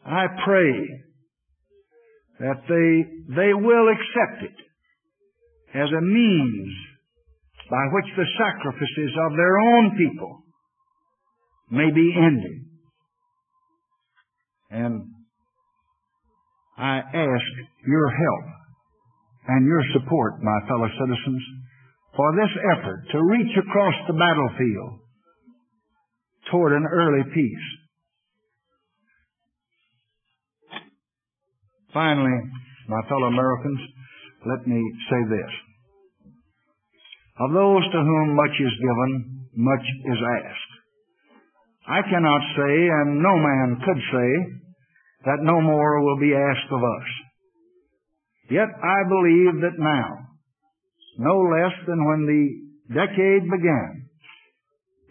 I 0.05 0.27
pray 0.45 0.73
that 2.41 2.61
they, 2.69 3.35
they 3.35 3.55
will 3.55 3.88
accept 3.88 4.45
it 4.45 5.79
as 5.79 5.88
a 5.88 6.05
means 6.05 6.73
by 7.71 7.85
which 7.93 8.12
the 8.17 8.29
sacrifices 8.37 9.12
of 9.27 9.37
their 9.37 9.59
own 9.59 9.97
people 9.97 10.41
may 11.72 11.90
be 11.90 12.14
ended. 12.14 12.68
And 14.70 15.02
I 16.76 16.98
ask 16.98 17.50
your 17.88 18.08
help 18.11 18.44
and 19.48 19.66
your 19.66 19.82
support, 19.94 20.42
my 20.42 20.58
fellow 20.68 20.88
citizens, 21.00 21.42
for 22.14 22.32
this 22.37 22.52
effort 22.77 23.00
to 23.12 23.25
reach 23.25 23.56
across 23.56 23.94
the 24.06 24.12
battlefield 24.12 25.00
toward 26.50 26.73
an 26.73 26.85
early 26.92 27.25
peace. 27.35 27.66
Finally, 31.94 32.38
my 32.88 33.00
fellow 33.08 33.29
Americans, 33.29 33.81
let 34.46 34.66
me 34.66 34.81
say 35.10 35.29
this. 35.29 35.52
Of 37.40 37.52
those 37.52 37.85
to 37.92 37.98
whom 37.98 38.37
much 38.37 38.56
is 38.60 38.73
given, 38.81 39.48
much 39.56 39.85
is 40.04 40.18
asked. 40.44 40.71
I 41.87 42.00
cannot 42.02 42.42
say, 42.56 42.74
and 42.88 43.22
no 43.22 43.35
man 43.37 43.83
could 43.85 44.00
say, 44.12 44.30
that 45.24 45.42
no 45.42 45.60
more 45.60 46.02
will 46.02 46.18
be 46.18 46.35
asked 46.35 46.70
of 46.70 46.83
us. 46.83 47.08
Yet 48.50 48.68
I 48.68 48.98
believe 49.08 49.54
that 49.62 49.78
now, 49.78 50.08
no 51.18 51.37
less 51.50 51.74
than 51.87 52.04
when 52.06 52.26
the 52.26 52.94
decade 52.94 53.50
began, 53.50 54.08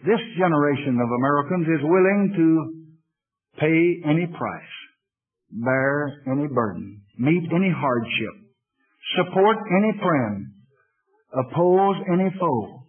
this 0.04 0.20
generation 0.36 0.98
of 0.98 1.08
Americans 1.08 1.66
is 1.78 1.84
willing 1.84 2.32
to 2.36 2.82
pay 3.60 4.10
any 4.10 4.26
price, 4.26 4.74
bear 5.50 6.22
any 6.26 6.48
burden, 6.48 7.02
meet 7.18 7.44
any 7.54 7.70
hardship, 7.70 8.34
support 9.16 9.56
any 9.70 9.92
friend, 10.00 10.46
oppose 11.32 11.96
any 12.12 12.30
foe, 12.38 12.88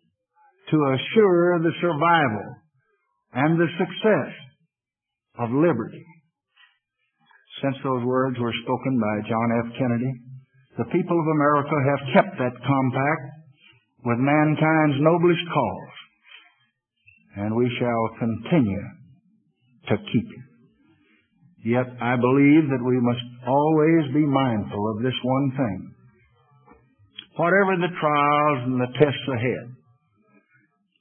to 0.71 0.77
assure 0.95 1.59
the 1.59 1.71
survival 1.81 2.55
and 3.33 3.59
the 3.59 3.67
success 3.77 4.33
of 5.39 5.49
liberty 5.51 6.05
since 7.61 7.77
those 7.83 8.03
words 8.03 8.37
were 8.39 8.53
spoken 8.63 8.99
by 8.99 9.29
John 9.29 9.49
F. 9.63 9.67
Kennedy, 9.79 10.13
the 10.77 10.89
people 10.91 11.15
of 11.15 11.27
America 11.31 11.77
have 11.87 12.13
kept 12.13 12.37
that 12.37 12.55
compact 12.65 13.25
with 14.03 14.17
mankind's 14.19 14.99
noblest 14.99 15.45
cause, 15.53 15.95
and 17.37 17.55
we 17.55 17.71
shall 17.79 18.19
continue 18.19 18.85
to 19.87 19.95
keep 19.95 20.27
it. 20.27 20.45
Yet 21.63 21.87
I 22.01 22.17
believe 22.19 22.67
that 22.67 22.83
we 22.83 22.99
must 22.99 23.23
always 23.47 24.11
be 24.13 24.25
mindful 24.27 24.83
of 24.91 25.03
this 25.03 25.15
one 25.23 25.51
thing. 25.55 25.79
Whatever 27.37 27.77
the 27.79 27.95
trials 27.95 28.59
and 28.67 28.81
the 28.81 28.91
tests 28.99 29.27
ahead, 29.31 29.72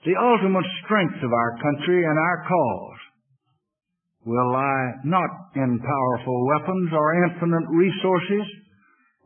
the 0.04 0.14
ultimate 0.20 0.64
strength 0.84 1.22
of 1.22 1.32
our 1.32 1.58
country 1.62 2.04
and 2.04 2.18
our 2.18 2.44
cause 2.48 2.98
will 4.24 4.52
lie 4.52 4.92
not 5.04 5.30
in 5.56 5.78
powerful 5.78 6.46
weapons 6.46 6.90
or 6.92 7.24
infinite 7.24 7.68
resources 7.70 8.46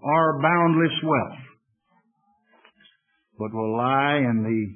or 0.02 0.42
boundless 0.42 0.92
wealth, 1.02 1.38
but 3.38 3.52
will 3.54 3.76
lie 3.76 4.16
in 4.16 4.42
the 4.42 4.66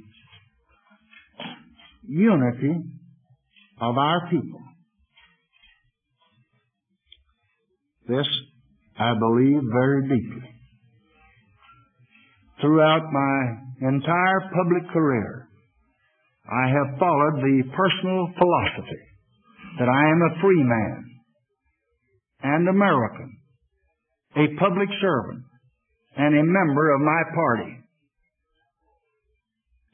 unity 2.09 2.75
of 3.81 3.97
our 3.97 4.29
people. 4.31 4.61
This 8.09 8.27
I 8.99 9.15
believe 9.19 9.61
very 9.73 10.03
deeply. 10.03 10.51
Throughout 12.61 13.11
my 13.11 13.89
entire 13.89 14.41
public 14.53 14.93
career, 14.93 15.49
I 16.49 16.69
have 16.69 16.99
followed 16.99 17.43
the 17.43 17.63
personal 17.77 18.29
philosophy 18.39 19.03
that 19.79 19.89
I 19.89 20.03
am 20.11 20.21
a 20.23 20.41
free 20.41 20.65
man 20.65 21.05
and 22.43 22.69
American, 22.69 23.37
a 24.37 24.47
public 24.59 24.89
servant, 25.01 25.45
and 26.17 26.35
a 26.35 26.43
member 26.43 26.95
of 26.95 27.01
my 27.01 27.23
party. 27.35 27.77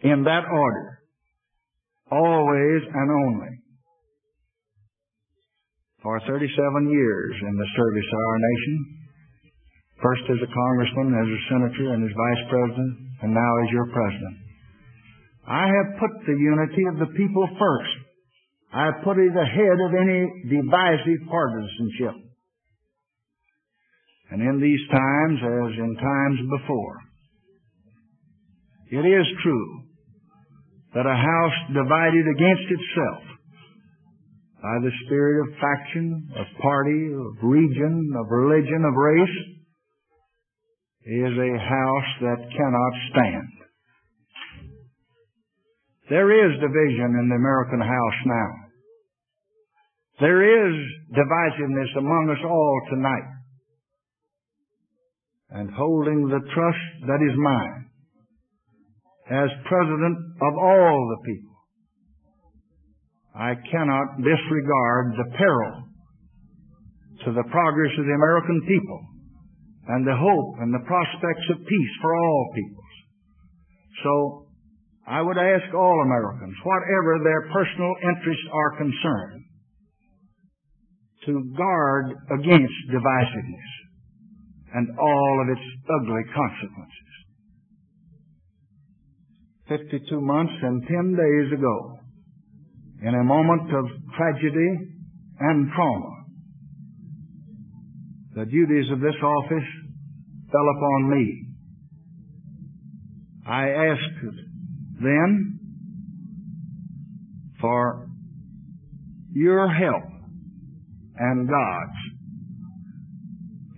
In 0.01 0.25
that 0.25 0.45
order, 0.51 0.99
always 2.11 2.83
and 2.95 3.11
only. 3.11 3.53
For 6.03 6.21
37 6.21 6.47
years 6.91 7.35
in 7.43 7.55
the 7.57 7.71
service 7.77 8.09
of 8.13 8.21
our 8.31 8.39
nation, 8.39 8.77
first 10.03 10.23
as 10.31 10.39
a 10.39 10.55
congressman, 10.55 11.19
as 11.19 11.27
a 11.27 11.41
senator, 11.51 11.95
and 11.95 12.05
as 12.07 12.15
vice 12.15 12.45
president, 12.49 12.93
and 13.23 13.35
now 13.35 13.53
as 13.65 13.73
your 13.73 13.87
president. 13.91 14.46
I 15.49 15.67
have 15.67 16.01
put 16.01 16.11
the 16.27 16.37
unity 16.39 16.85
of 16.91 16.99
the 16.99 17.13
people 17.15 17.49
first 17.59 18.07
I 18.77 18.93
have 18.93 19.05
put 19.05 19.17
it 19.17 19.33
ahead 19.33 19.79
of 19.81 19.95
any 19.95 20.21
divisive 20.51 21.23
partisanship. 21.31 22.17
And 24.31 24.43
in 24.43 24.61
these 24.61 24.85
times, 24.91 25.39
as 25.41 25.73
in 25.79 25.97
times 25.97 26.41
before, 26.61 26.97
it 28.91 29.07
is 29.07 29.27
true 29.43 29.83
that 30.95 31.07
a 31.07 31.15
house 31.15 31.59
divided 31.73 32.27
against 32.27 32.69
itself 32.69 33.23
by 34.61 34.77
the 34.83 34.91
spirit 35.07 35.47
of 35.47 35.55
faction, 35.57 36.29
of 36.37 36.47
party, 36.61 37.13
of 37.15 37.49
region, 37.49 38.13
of 38.19 38.27
religion, 38.29 38.85
of 38.85 38.95
race, 38.95 39.39
is 41.07 41.33
a 41.33 41.59
house 41.59 42.11
that 42.21 42.51
cannot 42.51 42.93
stand. 43.13 43.66
There 46.09 46.31
is 46.31 46.61
division 46.61 47.19
in 47.19 47.29
the 47.29 47.35
American 47.35 47.81
house 47.81 48.21
now. 48.27 48.51
There 50.21 50.41
is 50.41 50.75
divisiveness 51.13 51.99
among 51.99 52.31
us 52.31 52.45
all 52.45 52.81
tonight. 52.91 53.31
And 55.51 55.71
holding 55.75 56.29
the 56.29 56.41
trust 56.55 56.87
that 57.07 57.21
is 57.23 57.37
mine 57.37 57.91
as 59.31 59.51
president 59.67 60.19
of 60.43 60.55
all 60.63 61.09
the 61.11 61.23
people, 61.27 61.57
I 63.35 63.55
cannot 63.71 64.23
disregard 64.23 65.13
the 65.19 65.37
peril 65.37 65.83
to 67.25 67.33
the 67.33 67.51
progress 67.51 67.93
of 67.99 68.07
the 68.07 68.15
American 68.15 68.63
people 68.63 69.01
and 69.89 70.07
the 70.07 70.17
hope 70.17 70.55
and 70.61 70.73
the 70.73 70.87
prospects 70.87 71.47
of 71.51 71.67
peace 71.67 71.95
for 72.01 72.15
all 72.15 72.53
peoples. 72.55 72.95
So 74.03 74.46
I 75.07 75.23
would 75.23 75.39
ask 75.39 75.73
all 75.73 76.03
Americans, 76.03 76.57
whatever 76.65 77.23
their 77.23 77.43
personal 77.53 77.95
interests 78.03 78.49
are 78.53 78.77
concerned, 78.77 79.45
to 81.27 81.55
guard 81.57 82.07
against 82.39 82.75
divisiveness 82.91 83.71
and 84.75 84.89
all 84.99 85.43
of 85.43 85.57
its 85.57 85.67
ugly 85.89 86.23
consequences. 86.35 87.07
52 89.69 90.21
months 90.21 90.53
and 90.63 90.83
10 90.87 91.17
days 91.17 91.53
ago, 91.59 91.99
in 93.03 93.15
a 93.15 93.25
moment 93.25 93.75
of 93.75 93.85
tragedy 94.17 94.71
and 95.41 95.71
trauma, 95.75 96.25
the 98.35 98.45
duties 98.47 98.91
of 98.93 99.01
this 99.01 99.17
office 99.23 99.69
fell 100.51 100.69
upon 100.77 101.11
me. 101.11 101.47
I 103.47 103.69
asked 103.69 104.46
then 105.03 105.59
for 107.61 108.09
your 109.33 109.69
help 109.69 110.05
and 111.19 111.49
God's 111.49 112.07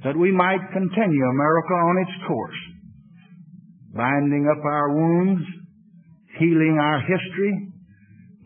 that 0.04 0.16
we 0.16 0.30
might 0.30 0.60
continue 0.72 1.24
America 1.24 1.74
on 1.74 1.98
its 2.06 2.26
course, 2.28 2.60
binding 3.94 4.46
up 4.46 4.64
our 4.64 4.94
wounds, 4.94 5.42
healing 6.38 6.78
our 6.80 7.00
history, 7.00 7.72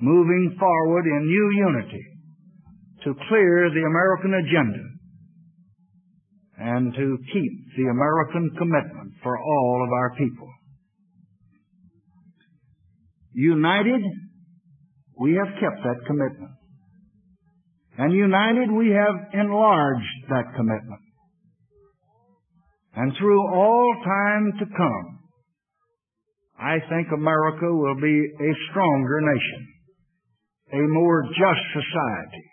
moving 0.01 0.57
forward 0.59 1.05
in 1.05 1.27
new 1.27 1.51
unity 1.57 2.05
to 3.05 3.14
clear 3.29 3.70
the 3.70 3.85
American 3.85 4.35
agenda 4.35 4.93
and 6.59 6.95
to 6.95 7.18
keep 7.33 7.53
the 7.77 7.91
American 7.91 8.51
commitment 8.57 9.12
for 9.23 9.39
all 9.39 9.85
of 9.85 9.93
our 9.93 10.11
people. 10.16 10.51
United, 13.35 14.03
we 15.18 15.35
have 15.35 15.55
kept 15.61 15.83
that 15.85 16.07
commitment. 16.07 16.53
And 17.99 18.12
united, 18.12 18.70
we 18.72 18.89
have 18.91 19.16
enlarged 19.35 20.18
that 20.30 20.55
commitment. 20.57 21.01
And 22.95 23.12
through 23.18 23.55
all 23.55 23.95
time 24.05 24.53
to 24.59 24.66
come, 24.76 25.18
I 26.59 26.78
think 26.89 27.09
America 27.12 27.66
will 27.68 28.01
be 28.01 28.18
a 28.41 28.53
stronger 28.70 29.20
nation, 29.20 29.68
a 30.72 30.89
more 30.89 31.22
just 31.24 31.64
society, 31.72 32.47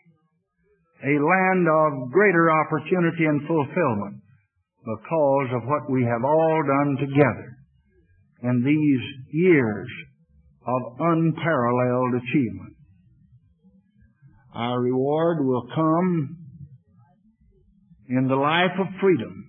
a 1.04 1.24
land 1.24 1.68
of 1.68 2.12
greater 2.12 2.52
opportunity 2.52 3.26
and 3.26 3.48
fulfillment 3.48 4.22
because 4.84 5.50
of 5.56 5.68
what 5.68 5.92
we 5.92 6.04
have 6.04 6.24
all 6.24 6.64
done 6.68 6.98
together 7.00 7.50
in 8.44 8.64
these 8.64 9.34
years 9.34 9.88
of 10.70 10.96
unparalleled 11.00 12.16
achievement. 12.16 12.76
Our 14.54 14.82
reward 14.82 15.46
will 15.46 15.68
come 15.74 16.38
in 18.10 18.28
the 18.28 18.36
life 18.36 18.78
of 18.80 18.88
freedom 19.00 19.46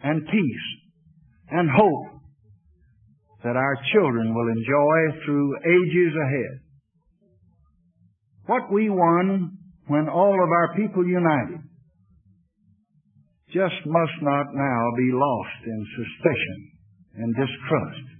and 0.00 0.26
peace 0.26 0.68
and 1.50 1.68
hope 1.70 2.20
that 3.44 3.56
our 3.56 3.76
children 3.92 4.34
will 4.34 4.48
enjoy 4.48 5.24
through 5.24 5.56
ages 5.66 6.14
ahead. 6.26 6.60
What 8.46 8.72
we 8.72 8.88
won 8.88 9.58
when 9.88 10.08
all 10.08 10.34
of 10.34 10.50
our 10.50 10.74
people 10.76 11.06
united 11.06 11.60
just 13.52 13.84
must 13.84 14.22
not 14.22 14.46
now 14.54 14.82
be 14.96 15.10
lost 15.12 15.66
in 15.66 15.86
suspicion 15.96 16.70
and 17.16 17.34
distrust 17.34 18.11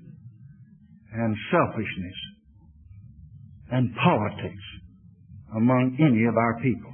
and 1.15 1.37
selfishness 1.51 2.19
and 3.71 3.95
politics 3.97 4.65
among 5.57 5.97
any 6.01 6.25
of 6.25 6.37
our 6.37 6.61
people. 6.63 6.93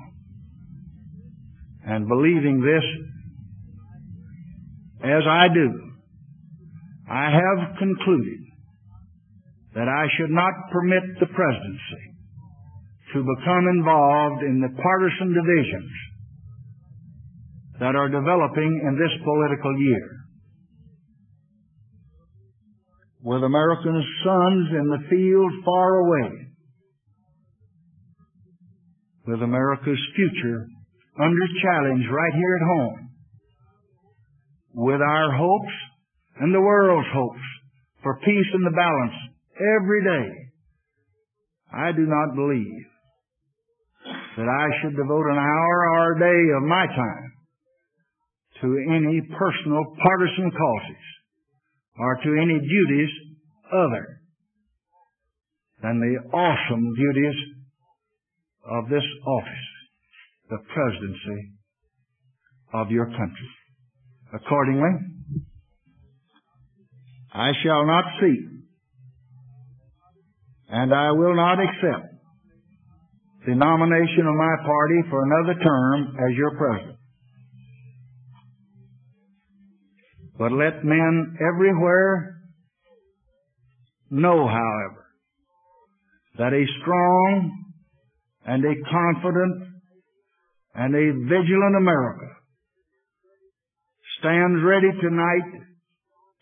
And 1.87 2.09
believing 2.09 2.61
this, 2.61 2.85
as 5.05 5.23
I 5.27 5.47
do, 5.55 5.69
I 7.11 7.31
have 7.31 7.79
concluded 7.79 8.41
that 9.75 9.89
I 9.89 10.07
should 10.19 10.31
not 10.31 10.53
permit 10.73 11.03
the 11.21 11.27
presidency 11.27 12.05
to 13.15 13.25
become 13.25 13.67
involved 13.79 14.43
in 14.43 14.61
the 14.61 14.75
partisan 14.83 15.33
divisions 15.33 15.93
that 17.81 17.95
are 17.95 18.09
developing 18.09 18.83
in 18.85 18.99
this 18.99 19.15
political 19.25 19.73
year 19.79 20.18
with 23.23 23.43
American 23.43 24.05
sons 24.25 24.69
in 24.71 24.87
the 24.91 25.09
field 25.11 25.53
far 25.65 25.97
away, 25.97 26.31
with 29.27 29.43
America's 29.43 30.01
future 30.15 30.67
under 31.21 31.47
challenge 31.63 32.05
right 32.11 32.35
here 32.35 32.57
at 32.57 32.67
home. 32.67 33.11
With 34.75 35.01
our 35.01 35.37
hopes 35.37 35.75
and 36.41 36.55
the 36.55 36.61
world's 36.61 37.09
hopes 37.13 37.47
for 38.03 38.21
peace 38.25 38.51
and 38.55 38.65
the 38.65 38.77
balance 38.77 39.17
every 39.59 40.05
day. 40.05 40.29
I 41.73 41.93
do 41.93 42.07
not 42.07 42.37
believe 42.37 42.87
that 44.37 44.47
I 44.47 44.67
should 44.81 44.97
devote 44.97 45.27
an 45.27 45.37
hour 45.37 45.77
or 45.91 46.13
a 46.13 46.19
day 46.21 46.43
of 46.57 46.63
my 46.63 46.87
time 46.87 47.33
to 48.63 48.69
any 48.95 49.21
personal 49.37 49.85
partisan 50.01 50.51
causes 50.51 51.05
or 51.99 52.15
to 52.17 52.41
any 52.41 52.59
duties 52.59 53.11
other 53.73 54.21
than 55.83 56.01
the 56.01 56.37
awesome 56.37 56.95
duties 56.95 57.35
of 58.65 58.89
this 58.89 59.05
office, 59.27 59.67
the 60.51 60.59
presidency 60.75 61.53
of 62.73 62.91
your 62.91 63.07
country. 63.07 63.51
Accordingly, 64.35 64.91
I 67.33 67.53
shall 67.63 67.87
not 67.87 68.05
seek 68.21 68.59
and 70.71 70.93
I 70.93 71.13
will 71.13 71.35
not 71.35 71.59
accept 71.61 72.15
the 73.47 73.55
nomination 73.55 74.27
of 74.27 74.35
my 74.37 74.55
party 74.65 75.01
for 75.09 75.25
another 75.25 75.59
term 75.61 76.17
as 76.29 76.37
your 76.37 76.57
president. 76.59 76.98
But 80.39 80.53
let 80.53 80.85
men 80.85 81.37
everywhere 81.43 82.37
know, 84.11 84.47
however, 84.47 85.05
that 86.39 86.53
a 86.53 86.65
strong 86.81 87.65
and 88.47 88.65
a 88.65 88.75
confident 88.89 89.69
and 90.77 90.95
a 90.95 91.13
vigilant 91.27 91.77
America 91.77 92.31
stands 94.21 94.63
ready 94.63 94.93
tonight 95.03 95.67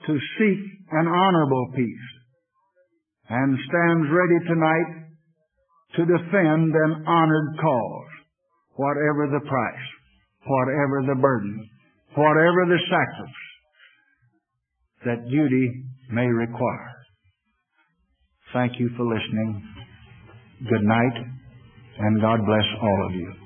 to 0.06 0.18
seek 0.38 0.60
an 0.92 1.08
honorable 1.08 1.72
peace 1.74 2.08
and 3.30 3.58
stands 3.58 4.08
ready 4.12 4.46
tonight 4.46 5.06
to 5.96 6.04
defend 6.04 6.74
an 6.74 7.04
honored 7.08 7.58
cause, 7.62 8.12
whatever 8.74 9.26
the 9.32 9.40
price, 9.48 9.86
whatever 10.46 11.02
the 11.08 11.18
burden, 11.18 11.68
whatever 12.14 12.66
the 12.68 12.78
sacrifice 12.90 13.55
that 15.06 15.30
duty 15.30 15.84
may 16.10 16.26
require. 16.26 16.92
Thank 18.52 18.72
you 18.78 18.90
for 18.96 19.04
listening. 19.04 19.62
Good 20.68 20.82
night, 20.82 21.16
and 21.98 22.20
God 22.20 22.40
bless 22.44 22.66
all 22.82 23.06
of 23.08 23.14
you. 23.14 23.45